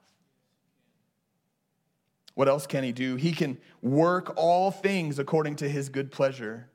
What 2.34 2.46
else 2.46 2.66
can 2.66 2.84
he 2.84 2.92
do? 2.92 3.16
He 3.16 3.32
can 3.32 3.56
work 3.80 4.34
all 4.36 4.70
things 4.70 5.18
according 5.18 5.56
to 5.56 5.68
his 5.68 5.88
good 5.88 6.12
pleasure. 6.12 6.68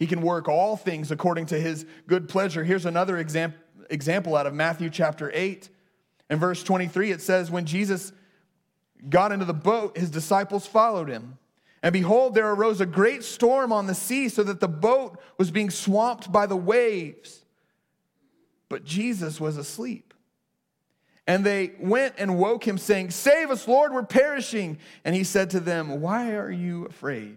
He 0.00 0.06
can 0.06 0.22
work 0.22 0.48
all 0.48 0.78
things 0.78 1.10
according 1.10 1.46
to 1.46 1.60
his 1.60 1.84
good 2.06 2.26
pleasure. 2.26 2.64
Here's 2.64 2.86
another 2.86 3.18
example, 3.18 3.60
example 3.90 4.34
out 4.34 4.46
of 4.46 4.54
Matthew 4.54 4.88
chapter 4.88 5.30
8. 5.32 5.68
In 6.30 6.38
verse 6.38 6.62
23, 6.62 7.10
it 7.10 7.20
says, 7.20 7.50
When 7.50 7.66
Jesus 7.66 8.14
got 9.10 9.30
into 9.30 9.44
the 9.44 9.52
boat, 9.52 9.98
his 9.98 10.10
disciples 10.10 10.66
followed 10.66 11.10
him. 11.10 11.36
And 11.82 11.92
behold, 11.92 12.34
there 12.34 12.50
arose 12.50 12.80
a 12.80 12.86
great 12.86 13.22
storm 13.24 13.72
on 13.72 13.86
the 13.86 13.94
sea, 13.94 14.30
so 14.30 14.42
that 14.42 14.60
the 14.60 14.68
boat 14.68 15.20
was 15.36 15.50
being 15.50 15.68
swamped 15.68 16.32
by 16.32 16.46
the 16.46 16.56
waves. 16.56 17.44
But 18.70 18.84
Jesus 18.84 19.38
was 19.38 19.58
asleep. 19.58 20.14
And 21.26 21.44
they 21.44 21.72
went 21.78 22.14
and 22.16 22.38
woke 22.38 22.66
him, 22.66 22.78
saying, 22.78 23.10
Save 23.10 23.50
us, 23.50 23.68
Lord, 23.68 23.92
we're 23.92 24.02
perishing. 24.02 24.78
And 25.04 25.14
he 25.14 25.24
said 25.24 25.50
to 25.50 25.60
them, 25.60 26.00
Why 26.00 26.36
are 26.36 26.50
you 26.50 26.86
afraid, 26.86 27.36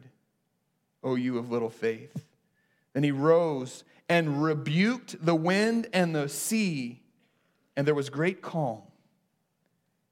O 1.03 1.15
you 1.15 1.37
of 1.37 1.51
little 1.51 1.69
faith? 1.69 2.23
Then 2.93 3.03
he 3.03 3.11
rose 3.11 3.83
and 4.07 4.43
rebuked 4.43 5.25
the 5.25 5.35
wind 5.35 5.87
and 5.93 6.15
the 6.15 6.29
sea 6.29 7.03
and 7.75 7.87
there 7.87 7.95
was 7.95 8.09
great 8.09 8.41
calm. 8.41 8.81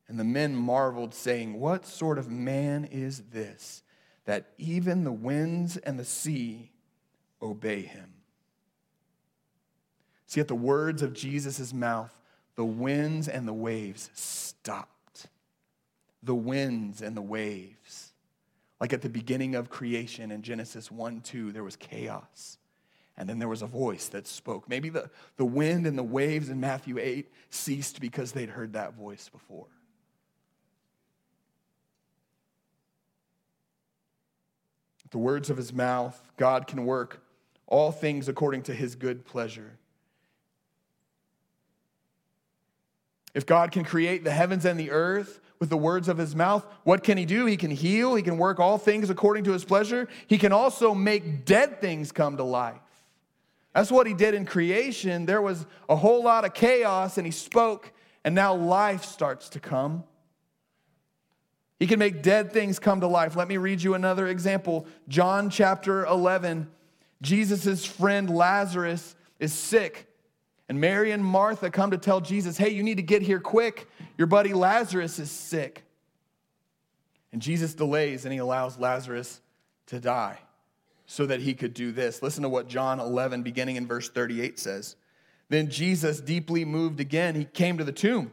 And 0.07 0.19
the 0.19 0.25
men 0.25 0.55
marveled, 0.55 1.13
saying, 1.13 1.59
What 1.59 1.85
sort 1.85 2.17
of 2.17 2.29
man 2.29 2.85
is 2.85 3.23
this, 3.31 3.83
that 4.25 4.47
even 4.57 5.03
the 5.03 5.11
winds 5.11 5.77
and 5.77 5.97
the 5.97 6.05
sea 6.05 6.71
obey 7.41 7.81
him? 7.81 8.13
See, 10.25 10.41
at 10.41 10.47
the 10.47 10.55
words 10.55 11.01
of 11.01 11.13
Jesus' 11.13 11.73
mouth, 11.73 12.17
the 12.55 12.65
winds 12.65 13.27
and 13.27 13.47
the 13.47 13.53
waves 13.53 14.09
stopped. 14.13 15.27
The 16.23 16.35
winds 16.35 17.01
and 17.01 17.15
the 17.15 17.21
waves. 17.21 18.13
Like 18.79 18.93
at 18.93 19.01
the 19.01 19.09
beginning 19.09 19.55
of 19.55 19.69
creation 19.69 20.31
in 20.31 20.41
Genesis 20.41 20.91
1 20.91 21.21
2, 21.21 21.51
there 21.51 21.63
was 21.63 21.75
chaos. 21.75 22.57
And 23.21 23.29
then 23.29 23.37
there 23.37 23.47
was 23.47 23.61
a 23.61 23.67
voice 23.67 24.07
that 24.07 24.25
spoke. 24.25 24.67
Maybe 24.67 24.89
the, 24.89 25.07
the 25.37 25.45
wind 25.45 25.85
and 25.85 25.95
the 25.95 26.01
waves 26.01 26.49
in 26.49 26.59
Matthew 26.59 26.97
8 26.97 27.31
ceased 27.51 28.01
because 28.01 28.31
they'd 28.31 28.49
heard 28.49 28.73
that 28.73 28.95
voice 28.95 29.29
before. 29.29 29.67
The 35.11 35.19
words 35.19 35.51
of 35.51 35.57
his 35.57 35.71
mouth, 35.71 36.19
God 36.35 36.65
can 36.65 36.83
work 36.83 37.21
all 37.67 37.91
things 37.91 38.27
according 38.27 38.63
to 38.63 38.73
his 38.73 38.95
good 38.95 39.23
pleasure. 39.23 39.77
If 43.35 43.45
God 43.45 43.71
can 43.71 43.83
create 43.83 44.23
the 44.23 44.31
heavens 44.31 44.65
and 44.65 44.79
the 44.79 44.89
earth 44.89 45.39
with 45.59 45.69
the 45.69 45.77
words 45.77 46.07
of 46.07 46.17
his 46.17 46.35
mouth, 46.35 46.65
what 46.85 47.03
can 47.03 47.19
he 47.19 47.25
do? 47.25 47.45
He 47.45 47.55
can 47.55 47.69
heal, 47.69 48.15
he 48.15 48.23
can 48.23 48.39
work 48.39 48.59
all 48.59 48.79
things 48.79 49.11
according 49.11 49.43
to 49.43 49.51
his 49.51 49.63
pleasure. 49.63 50.07
He 50.25 50.39
can 50.39 50.51
also 50.51 50.95
make 50.95 51.45
dead 51.45 51.79
things 51.79 52.11
come 52.11 52.37
to 52.37 52.43
life. 52.43 52.81
That's 53.73 53.91
what 53.91 54.05
he 54.05 54.13
did 54.13 54.33
in 54.33 54.45
creation. 54.45 55.25
There 55.25 55.41
was 55.41 55.65
a 55.87 55.95
whole 55.95 56.23
lot 56.23 56.45
of 56.45 56.53
chaos, 56.53 57.17
and 57.17 57.25
he 57.25 57.31
spoke, 57.31 57.91
and 58.23 58.35
now 58.35 58.53
life 58.53 59.05
starts 59.05 59.49
to 59.49 59.59
come. 59.59 60.03
He 61.79 61.87
can 61.87 61.97
make 61.97 62.21
dead 62.21 62.51
things 62.51 62.79
come 62.79 63.01
to 63.01 63.07
life. 63.07 63.35
Let 63.35 63.47
me 63.47 63.57
read 63.57 63.81
you 63.81 63.93
another 63.93 64.27
example. 64.27 64.85
John 65.07 65.49
chapter 65.49 66.05
11. 66.05 66.69
Jesus' 67.21 67.85
friend 67.85 68.29
Lazarus 68.29 69.15
is 69.39 69.53
sick. 69.53 70.07
And 70.69 70.79
Mary 70.79 71.11
and 71.11 71.25
Martha 71.25 71.71
come 71.71 71.91
to 71.91 71.97
tell 71.97 72.21
Jesus, 72.21 72.57
hey, 72.57 72.69
you 72.69 72.83
need 72.83 72.97
to 72.97 73.03
get 73.03 73.21
here 73.21 73.39
quick. 73.39 73.89
Your 74.17 74.27
buddy 74.27 74.53
Lazarus 74.53 75.17
is 75.17 75.31
sick. 75.31 75.83
And 77.33 77.41
Jesus 77.41 77.73
delays 77.73 78.25
and 78.25 78.33
he 78.33 78.39
allows 78.39 78.77
Lazarus 78.77 79.41
to 79.87 79.99
die 79.99 80.39
so 81.11 81.25
that 81.25 81.41
he 81.41 81.53
could 81.53 81.73
do 81.73 81.91
this. 81.91 82.23
Listen 82.23 82.43
to 82.43 82.47
what 82.47 82.69
John 82.69 83.01
11, 83.01 83.43
beginning 83.43 83.75
in 83.75 83.85
verse 83.85 84.09
38, 84.09 84.57
says. 84.57 84.95
Then 85.49 85.69
Jesus, 85.69 86.21
deeply 86.21 86.63
moved 86.63 87.01
again, 87.01 87.35
he 87.35 87.43
came 87.43 87.77
to 87.79 87.83
the 87.83 87.91
tomb. 87.91 88.31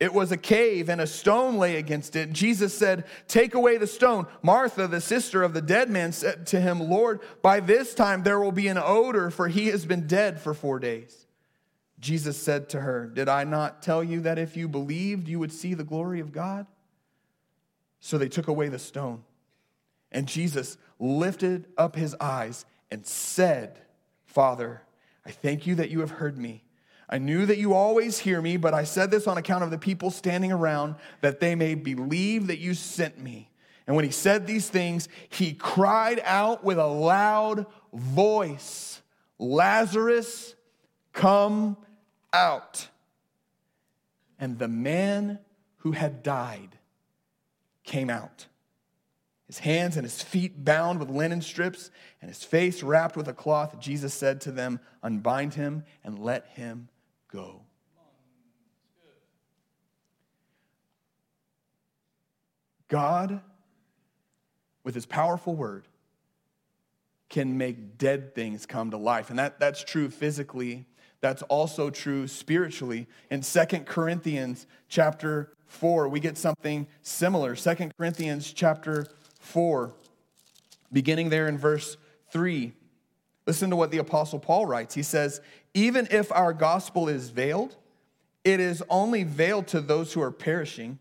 It 0.00 0.12
was 0.12 0.32
a 0.32 0.36
cave, 0.36 0.88
and 0.88 1.00
a 1.00 1.06
stone 1.06 1.56
lay 1.56 1.76
against 1.76 2.16
it. 2.16 2.32
Jesus 2.32 2.76
said, 2.76 3.04
Take 3.28 3.54
away 3.54 3.76
the 3.76 3.86
stone. 3.86 4.26
Martha, 4.42 4.88
the 4.88 5.00
sister 5.00 5.44
of 5.44 5.54
the 5.54 5.62
dead 5.62 5.88
man, 5.88 6.10
said 6.10 6.48
to 6.48 6.60
him, 6.60 6.80
Lord, 6.80 7.20
by 7.42 7.60
this 7.60 7.94
time 7.94 8.24
there 8.24 8.40
will 8.40 8.50
be 8.50 8.66
an 8.66 8.78
odor, 8.78 9.30
for 9.30 9.46
he 9.46 9.68
has 9.68 9.86
been 9.86 10.08
dead 10.08 10.40
for 10.40 10.52
four 10.52 10.80
days. 10.80 11.28
Jesus 12.00 12.36
said 12.36 12.68
to 12.70 12.80
her, 12.80 13.06
Did 13.06 13.28
I 13.28 13.44
not 13.44 13.82
tell 13.82 14.02
you 14.02 14.22
that 14.22 14.36
if 14.36 14.56
you 14.56 14.66
believed, 14.66 15.28
you 15.28 15.38
would 15.38 15.52
see 15.52 15.74
the 15.74 15.84
glory 15.84 16.18
of 16.18 16.32
God? 16.32 16.66
So 18.00 18.18
they 18.18 18.28
took 18.28 18.48
away 18.48 18.68
the 18.68 18.80
stone. 18.80 19.22
And 20.12 20.26
Jesus 20.26 20.76
lifted 20.98 21.66
up 21.76 21.96
his 21.96 22.14
eyes 22.20 22.64
and 22.90 23.06
said, 23.06 23.80
Father, 24.26 24.82
I 25.24 25.30
thank 25.30 25.66
you 25.66 25.76
that 25.76 25.90
you 25.90 26.00
have 26.00 26.10
heard 26.10 26.38
me. 26.38 26.64
I 27.08 27.18
knew 27.18 27.44
that 27.46 27.58
you 27.58 27.74
always 27.74 28.18
hear 28.18 28.40
me, 28.40 28.56
but 28.56 28.72
I 28.72 28.84
said 28.84 29.10
this 29.10 29.26
on 29.26 29.36
account 29.36 29.64
of 29.64 29.70
the 29.70 29.78
people 29.78 30.10
standing 30.10 30.52
around, 30.52 30.94
that 31.22 31.40
they 31.40 31.54
may 31.54 31.74
believe 31.74 32.46
that 32.46 32.58
you 32.58 32.74
sent 32.74 33.18
me. 33.18 33.50
And 33.86 33.96
when 33.96 34.04
he 34.04 34.12
said 34.12 34.46
these 34.46 34.68
things, 34.68 35.08
he 35.28 35.52
cried 35.52 36.20
out 36.24 36.62
with 36.62 36.78
a 36.78 36.86
loud 36.86 37.66
voice 37.92 39.02
Lazarus, 39.40 40.54
come 41.14 41.78
out. 42.30 42.88
And 44.38 44.58
the 44.58 44.68
man 44.68 45.38
who 45.78 45.92
had 45.92 46.22
died 46.22 46.78
came 47.84 48.10
out 48.10 48.46
his 49.50 49.58
hands 49.58 49.96
and 49.96 50.04
his 50.04 50.22
feet 50.22 50.64
bound 50.64 51.00
with 51.00 51.10
linen 51.10 51.42
strips, 51.42 51.90
and 52.22 52.30
his 52.30 52.44
face 52.44 52.84
wrapped 52.84 53.16
with 53.16 53.26
a 53.26 53.32
cloth, 53.32 53.80
Jesus 53.80 54.14
said 54.14 54.40
to 54.42 54.52
them, 54.52 54.78
Unbind 55.02 55.54
him 55.54 55.82
and 56.04 56.20
let 56.20 56.46
him 56.54 56.88
go. 57.32 57.62
God, 62.86 63.40
with 64.84 64.94
his 64.94 65.04
powerful 65.04 65.56
word, 65.56 65.88
can 67.28 67.58
make 67.58 67.98
dead 67.98 68.36
things 68.36 68.66
come 68.66 68.92
to 68.92 68.96
life. 68.96 69.30
And 69.30 69.38
that, 69.40 69.58
that's 69.58 69.82
true 69.82 70.10
physically. 70.10 70.86
That's 71.20 71.42
also 71.42 71.90
true 71.90 72.28
spiritually. 72.28 73.08
In 73.32 73.42
Second 73.42 73.86
Corinthians 73.86 74.68
chapter 74.88 75.54
4, 75.66 76.08
we 76.08 76.20
get 76.20 76.38
something 76.38 76.86
similar. 77.02 77.56
Second 77.56 77.92
Corinthians 77.98 78.52
chapter 78.52 79.08
4, 79.40 79.92
beginning 80.92 81.28
there 81.28 81.48
in 81.48 81.58
verse 81.58 81.96
3. 82.32 82.72
Listen 83.46 83.70
to 83.70 83.76
what 83.76 83.90
the 83.90 83.98
Apostle 83.98 84.38
Paul 84.38 84.66
writes. 84.66 84.94
He 84.94 85.02
says, 85.02 85.40
Even 85.74 86.06
if 86.10 86.30
our 86.32 86.52
gospel 86.52 87.08
is 87.08 87.30
veiled, 87.30 87.76
it 88.44 88.60
is 88.60 88.82
only 88.88 89.24
veiled 89.24 89.66
to 89.68 89.80
those 89.80 90.12
who 90.12 90.22
are 90.22 90.30
perishing. 90.30 90.98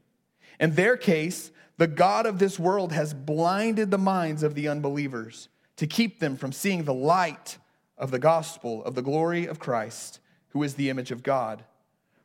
In 0.59 0.75
their 0.75 0.97
case, 0.97 1.51
the 1.77 1.87
God 1.87 2.25
of 2.25 2.39
this 2.39 2.59
world 2.59 2.91
has 2.91 3.13
blinded 3.13 3.91
the 3.91 3.97
minds 3.97 4.43
of 4.43 4.55
the 4.55 4.67
unbelievers 4.67 5.47
to 5.77 5.87
keep 5.87 6.19
them 6.19 6.35
from 6.35 6.51
seeing 6.51 6.83
the 6.83 6.93
light 6.93 7.57
of 7.97 8.11
the 8.11 8.19
gospel 8.19 8.83
of 8.83 8.95
the 8.95 9.01
glory 9.01 9.45
of 9.45 9.59
Christ, 9.59 10.19
who 10.49 10.63
is 10.63 10.75
the 10.75 10.89
image 10.89 11.11
of 11.11 11.23
God. 11.23 11.63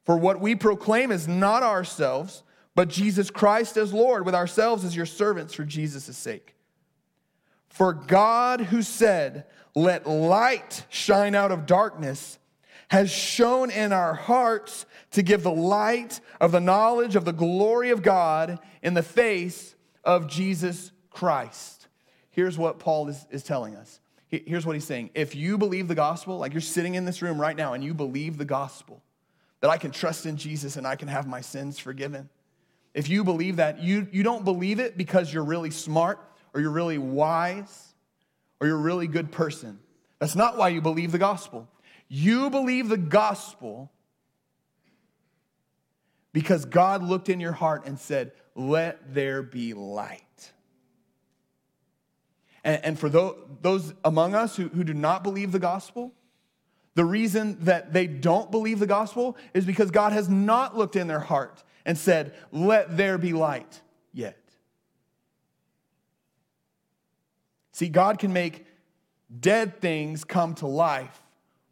For 0.05 0.17
what 0.17 0.41
we 0.41 0.55
proclaim 0.55 1.13
is 1.13 1.29
not 1.29 1.63
ourselves 1.63 2.43
but 2.75 2.89
Jesus 2.89 3.31
Christ 3.31 3.77
as 3.77 3.93
Lord, 3.93 4.27
with 4.27 4.35
ourselves 4.35 4.85
as 4.85 4.97
your 4.97 5.07
servants 5.07 5.55
for 5.55 5.65
Jesus' 5.65 6.17
sake. 6.17 6.55
For 7.69 7.93
God, 7.93 8.61
who 8.61 8.83
said, 8.83 9.47
Let 9.75 10.07
light 10.07 10.85
shine 10.89 11.35
out 11.35 11.53
of 11.53 11.67
darkness, 11.67 12.39
has 12.89 13.11
shone 13.11 13.71
in 13.71 13.93
our 13.93 14.15
hearts 14.15 14.87
to 15.13 15.23
give 15.23 15.43
the 15.43 15.51
light 15.51 16.21
of 16.41 16.53
the 16.53 16.61
knowledge 16.61 17.17
of 17.17 17.25
the 17.25 17.33
glory 17.33 17.91
of 17.91 18.03
God 18.03 18.59
in 18.83 18.95
the 18.95 19.03
face 19.03 19.75
of 20.05 20.29
Jesus 20.29 20.93
Christ. 21.11 21.89
Here's 22.31 22.59
what 22.59 22.79
Paul 22.79 23.09
is, 23.09 23.27
is 23.31 23.43
telling 23.43 23.77
us. 23.77 24.01
Here's 24.29 24.67
what 24.67 24.75
he's 24.75 24.85
saying. 24.85 25.11
If 25.15 25.37
you 25.37 25.57
believe 25.59 25.87
the 25.87 25.95
gospel, 25.95 26.39
like 26.39 26.53
you're 26.53 26.61
sitting 26.61 26.97
in 26.97 27.05
this 27.05 27.23
room 27.23 27.41
right 27.41 27.57
now 27.57 27.75
and 27.75 27.85
you 27.85 27.95
believe 27.95 28.37
the 28.37 28.45
gospel, 28.45 29.03
that 29.61 29.71
I 29.71 29.77
can 29.77 29.93
trust 29.93 30.27
in 30.27 30.37
Jesus 30.37 30.77
and 30.77 30.87
I 30.87 30.97
can 30.97 31.09
have 31.09 31.27
my 31.27 31.41
sins 31.41 31.79
forgiven. 31.79 32.29
If 32.95 33.09
you 33.09 33.25
believe 33.25 33.57
that, 33.57 33.83
you, 33.83 34.07
you 34.13 34.23
don't 34.23 34.45
believe 34.45 34.79
it 34.79 34.97
because 34.97 35.33
you're 35.33 35.45
really 35.45 35.71
smart 35.71 36.21
or 36.55 36.61
you're 36.61 36.71
really 36.71 36.99
wise 36.99 37.95
or 38.61 38.69
you're 38.69 38.79
a 38.79 38.81
really 38.81 39.09
good 39.09 39.33
person. 39.33 39.81
That's 40.21 40.37
not 40.37 40.57
why 40.57 40.69
you 40.69 40.81
believe 40.81 41.11
the 41.11 41.19
gospel. 41.19 41.69
You 42.09 42.51
believe 42.51 42.89
the 42.89 42.97
gospel 42.97 43.91
because 46.33 46.65
God 46.65 47.03
looked 47.03 47.29
in 47.29 47.41
your 47.41 47.53
heart 47.53 47.87
and 47.87 47.99
said, 47.99 48.33
Let 48.55 49.15
there 49.15 49.43
be 49.43 49.75
light. 49.75 50.53
And, 52.63 52.85
and 52.85 52.99
for 52.99 53.09
those, 53.09 53.37
those 53.61 53.95
among 54.05 54.35
us 54.35 54.57
who, 54.57 54.69
who 54.69 54.85
do 54.85 54.95
not 54.95 55.23
believe 55.23 55.53
the 55.53 55.59
gospel, 55.59 56.13
the 56.95 57.05
reason 57.05 57.59
that 57.65 57.93
they 57.93 58.07
don't 58.07 58.51
believe 58.51 58.79
the 58.79 58.87
gospel 58.87 59.37
is 59.53 59.65
because 59.65 59.91
God 59.91 60.13
has 60.13 60.29
not 60.29 60.77
looked 60.77 60.97
in 60.97 61.09
their 61.09 61.21
heart 61.21 61.63
and 61.85 61.97
said, 61.99 62.35
Let 62.53 62.97
there 62.97 63.19
be 63.19 63.33
light 63.33 63.81
yet. 64.13 64.39
See, 67.73 67.89
God 67.89 68.19
can 68.19 68.33
make 68.33 68.67
dead 69.41 69.81
things 69.81 70.25
come 70.25 70.55
to 70.57 70.67
life 70.67 71.21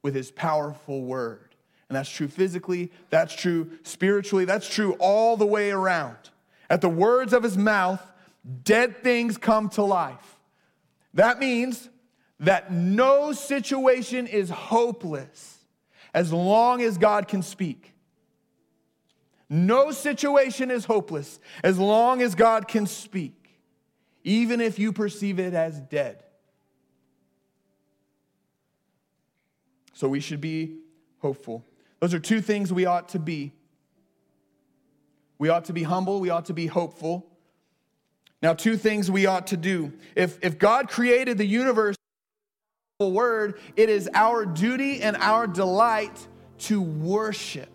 with 0.03 0.15
his 0.15 0.31
powerful 0.31 1.03
word. 1.03 1.55
And 1.89 1.97
that's 1.97 2.11
true 2.11 2.29
physically, 2.29 2.91
that's 3.11 3.35
true 3.35 3.71
spiritually, 3.83 4.45
that's 4.45 4.69
true 4.69 4.97
all 4.99 5.37
the 5.37 5.47
way 5.47 5.71
around. 5.71 6.17
At 6.71 6.81
the 6.81 6.89
words 6.89 7.33
of 7.33 7.43
his 7.43 7.57
mouth, 7.57 8.01
dead 8.65 9.03
things 9.03 9.37
come 9.37 9.69
to 9.71 9.83
life. 9.83 10.39
That 11.15 11.39
means 11.39 11.89
that 12.41 12.73
no 12.73 13.33
situation 13.33 14.27
is 14.27 14.51
hopeless 14.51 15.59
as 16.15 16.33
long 16.33 16.83
as 16.83 16.99
God 16.99 17.29
can 17.29 17.43
speak. 17.43 17.92
No 19.55 19.91
situation 19.91 20.71
is 20.71 20.87
hopeless 20.87 21.39
as 21.63 21.79
long 21.79 22.23
as 22.23 22.35
God 22.35 22.67
can 22.67 22.87
speak, 22.87 23.61
even 24.25 24.63
if 24.63 24.79
you 24.79 24.95
perceive 24.95 25.39
it 25.39 25.53
as 25.53 25.79
dead. 25.79 26.25
So 29.93 30.09
we 30.09 30.21
should 30.21 30.41
be 30.41 30.79
hopeful. 31.19 31.67
Those 32.01 32.15
are 32.15 32.19
two 32.19 32.41
things 32.41 32.73
we 32.73 32.87
ought 32.87 33.11
to 33.11 33.19
be. 33.19 33.53
We 35.39 35.51
ought 35.51 35.67
to 35.67 35.75
be 35.75 35.83
humble, 35.83 36.19
we 36.19 36.31
ought 36.31 36.47
to 36.47 36.55
be 36.55 36.67
hopeful. 36.67 37.27
Now, 38.41 38.55
two 38.55 38.79
things 38.79 39.11
we 39.11 39.27
ought 39.27 39.49
to 39.49 39.59
do. 39.59 39.93
If, 40.17 40.39
if 40.43 40.59
God 40.59 40.89
created 40.89 41.37
the 41.37 41.47
universe, 41.47 41.97
word, 43.01 43.61
it 43.77 43.91
is 43.91 44.09
our 44.15 44.47
duty 44.47 45.03
and 45.03 45.15
our 45.19 45.47
delight 45.47 46.27
to 46.61 46.81
worship. 46.81 47.69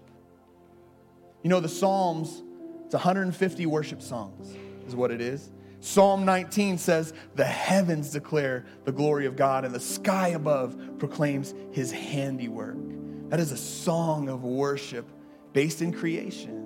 You 1.43 1.49
know, 1.49 1.59
the 1.59 1.69
Psalms, 1.69 2.43
it's 2.85 2.93
150 2.93 3.65
worship 3.65 4.01
songs, 4.01 4.55
is 4.87 4.95
what 4.95 5.11
it 5.11 5.21
is. 5.21 5.51
Psalm 5.79 6.25
19 6.25 6.77
says, 6.77 7.13
The 7.35 7.45
heavens 7.45 8.11
declare 8.11 8.65
the 8.85 8.91
glory 8.91 9.25
of 9.25 9.35
God, 9.35 9.63
and 9.63 9.73
the 9.73 9.79
sky 9.79 10.29
above 10.29 10.77
proclaims 10.97 11.53
his 11.71 11.91
handiwork. 11.91 12.77
That 13.29 13.39
is 13.39 13.51
a 13.51 13.57
song 13.57 14.29
of 14.29 14.43
worship 14.43 15.07
based 15.53 15.81
in 15.81 15.93
creation. 15.93 16.57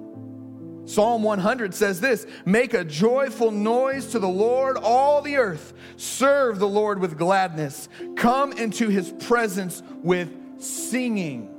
Psalm 0.86 1.24
100 1.24 1.74
says 1.74 2.01
this 2.01 2.26
Make 2.45 2.74
a 2.74 2.84
joyful 2.84 3.51
noise 3.51 4.07
to 4.07 4.19
the 4.19 4.28
Lord, 4.28 4.78
all 4.78 5.22
the 5.22 5.38
earth. 5.38 5.74
Serve 5.97 6.59
the 6.59 6.67
Lord 6.67 6.99
with 6.99 7.17
gladness. 7.17 7.89
Come 8.15 8.53
into 8.53 8.89
his 8.89 9.13
presence 9.19 9.84
with 10.03 10.61
singing. 10.61 11.49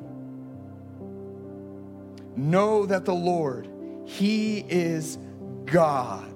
Know 2.36 2.86
that 2.86 3.04
the 3.04 3.14
Lord, 3.14 3.68
he 4.04 4.64
is 4.68 5.18
God. 5.64 6.28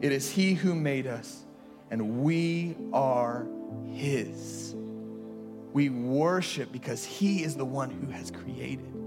It 0.00 0.12
is 0.12 0.30
he 0.30 0.54
who 0.54 0.74
made 0.74 1.06
us, 1.06 1.44
and 1.90 2.22
we 2.22 2.76
are 2.92 3.46
his. 3.92 4.74
We 5.72 5.90
worship 5.90 6.70
because 6.72 7.04
he 7.04 7.42
is 7.42 7.56
the 7.56 7.64
one 7.64 7.90
who 7.90 8.10
has 8.12 8.30
created 8.30 8.98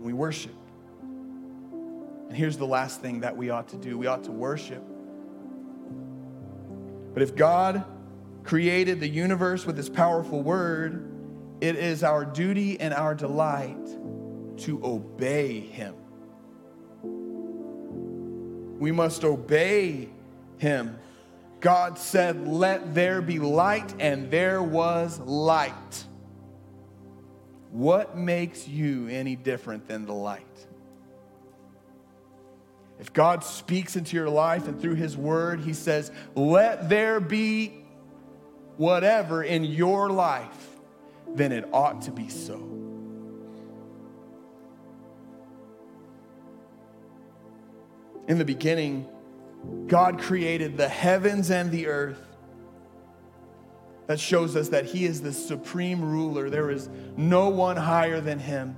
we 0.00 0.12
worship. 0.12 0.54
And 1.02 2.36
here's 2.36 2.56
the 2.56 2.66
last 2.66 3.00
thing 3.00 3.20
that 3.20 3.36
we 3.36 3.50
ought 3.50 3.68
to 3.68 3.76
do 3.76 3.98
we 3.98 4.06
ought 4.06 4.24
to 4.24 4.32
worship. 4.32 4.82
But 7.12 7.22
if 7.22 7.34
God 7.34 7.84
created 8.44 9.00
the 9.00 9.08
universe 9.08 9.66
with 9.66 9.76
his 9.76 9.88
powerful 9.88 10.42
word, 10.42 11.09
it 11.60 11.76
is 11.76 12.02
our 12.02 12.24
duty 12.24 12.80
and 12.80 12.94
our 12.94 13.14
delight 13.14 13.86
to 14.58 14.80
obey 14.84 15.60
him. 15.60 15.94
We 18.78 18.92
must 18.92 19.24
obey 19.24 20.08
him. 20.58 20.98
God 21.60 21.98
said, 21.98 22.48
Let 22.48 22.94
there 22.94 23.20
be 23.20 23.38
light, 23.38 23.94
and 23.98 24.30
there 24.30 24.62
was 24.62 25.18
light. 25.20 26.04
What 27.70 28.16
makes 28.16 28.66
you 28.66 29.08
any 29.08 29.36
different 29.36 29.86
than 29.86 30.06
the 30.06 30.14
light? 30.14 30.46
If 32.98 33.12
God 33.12 33.44
speaks 33.44 33.96
into 33.96 34.16
your 34.16 34.28
life 34.28 34.68
and 34.68 34.80
through 34.80 34.96
His 34.96 35.16
Word, 35.16 35.60
He 35.60 35.72
says, 35.72 36.10
Let 36.34 36.88
there 36.88 37.20
be 37.20 37.84
whatever 38.76 39.42
in 39.42 39.64
your 39.64 40.10
life, 40.10 40.69
then 41.34 41.52
it 41.52 41.68
ought 41.72 42.02
to 42.02 42.10
be 42.10 42.28
so. 42.28 42.56
In 48.28 48.38
the 48.38 48.44
beginning, 48.44 49.08
God 49.86 50.20
created 50.20 50.76
the 50.76 50.88
heavens 50.88 51.50
and 51.50 51.70
the 51.70 51.88
earth 51.88 52.20
that 54.06 54.18
shows 54.18 54.56
us 54.56 54.70
that 54.70 54.86
he 54.86 55.04
is 55.04 55.20
the 55.20 55.32
supreme 55.32 56.02
ruler. 56.02 56.50
There 56.50 56.70
is 56.70 56.88
no 57.16 57.48
one 57.48 57.76
higher 57.76 58.20
than 58.20 58.38
him. 58.38 58.76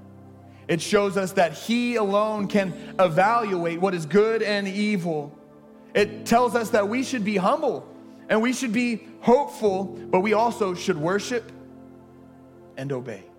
It 0.69 0.81
shows 0.81 1.17
us 1.17 1.33
that 1.33 1.53
he 1.53 1.97
alone 1.97 2.49
can 2.49 2.95
evaluate 2.99 3.81
what 3.81 3.95
is 3.95 4.07
good 4.07 4.43
and 4.43 4.69
evil. 4.69 5.37
It 5.95 6.25
tells 6.25 6.55
us 6.55 6.71
that 6.71 6.89
we 6.89 7.03
should 7.03 7.25
be 7.25 7.37
humble 7.37 7.87
and 8.29 8.41
we 8.41 8.53
should 8.53 8.73
be 8.73 9.07
hopeful, 9.21 9.85
but 9.85 10.21
we 10.21 10.33
also 10.33 10.75
should 10.75 10.97
worship 10.97 11.51
and 12.83 12.91
obey. 12.91 13.32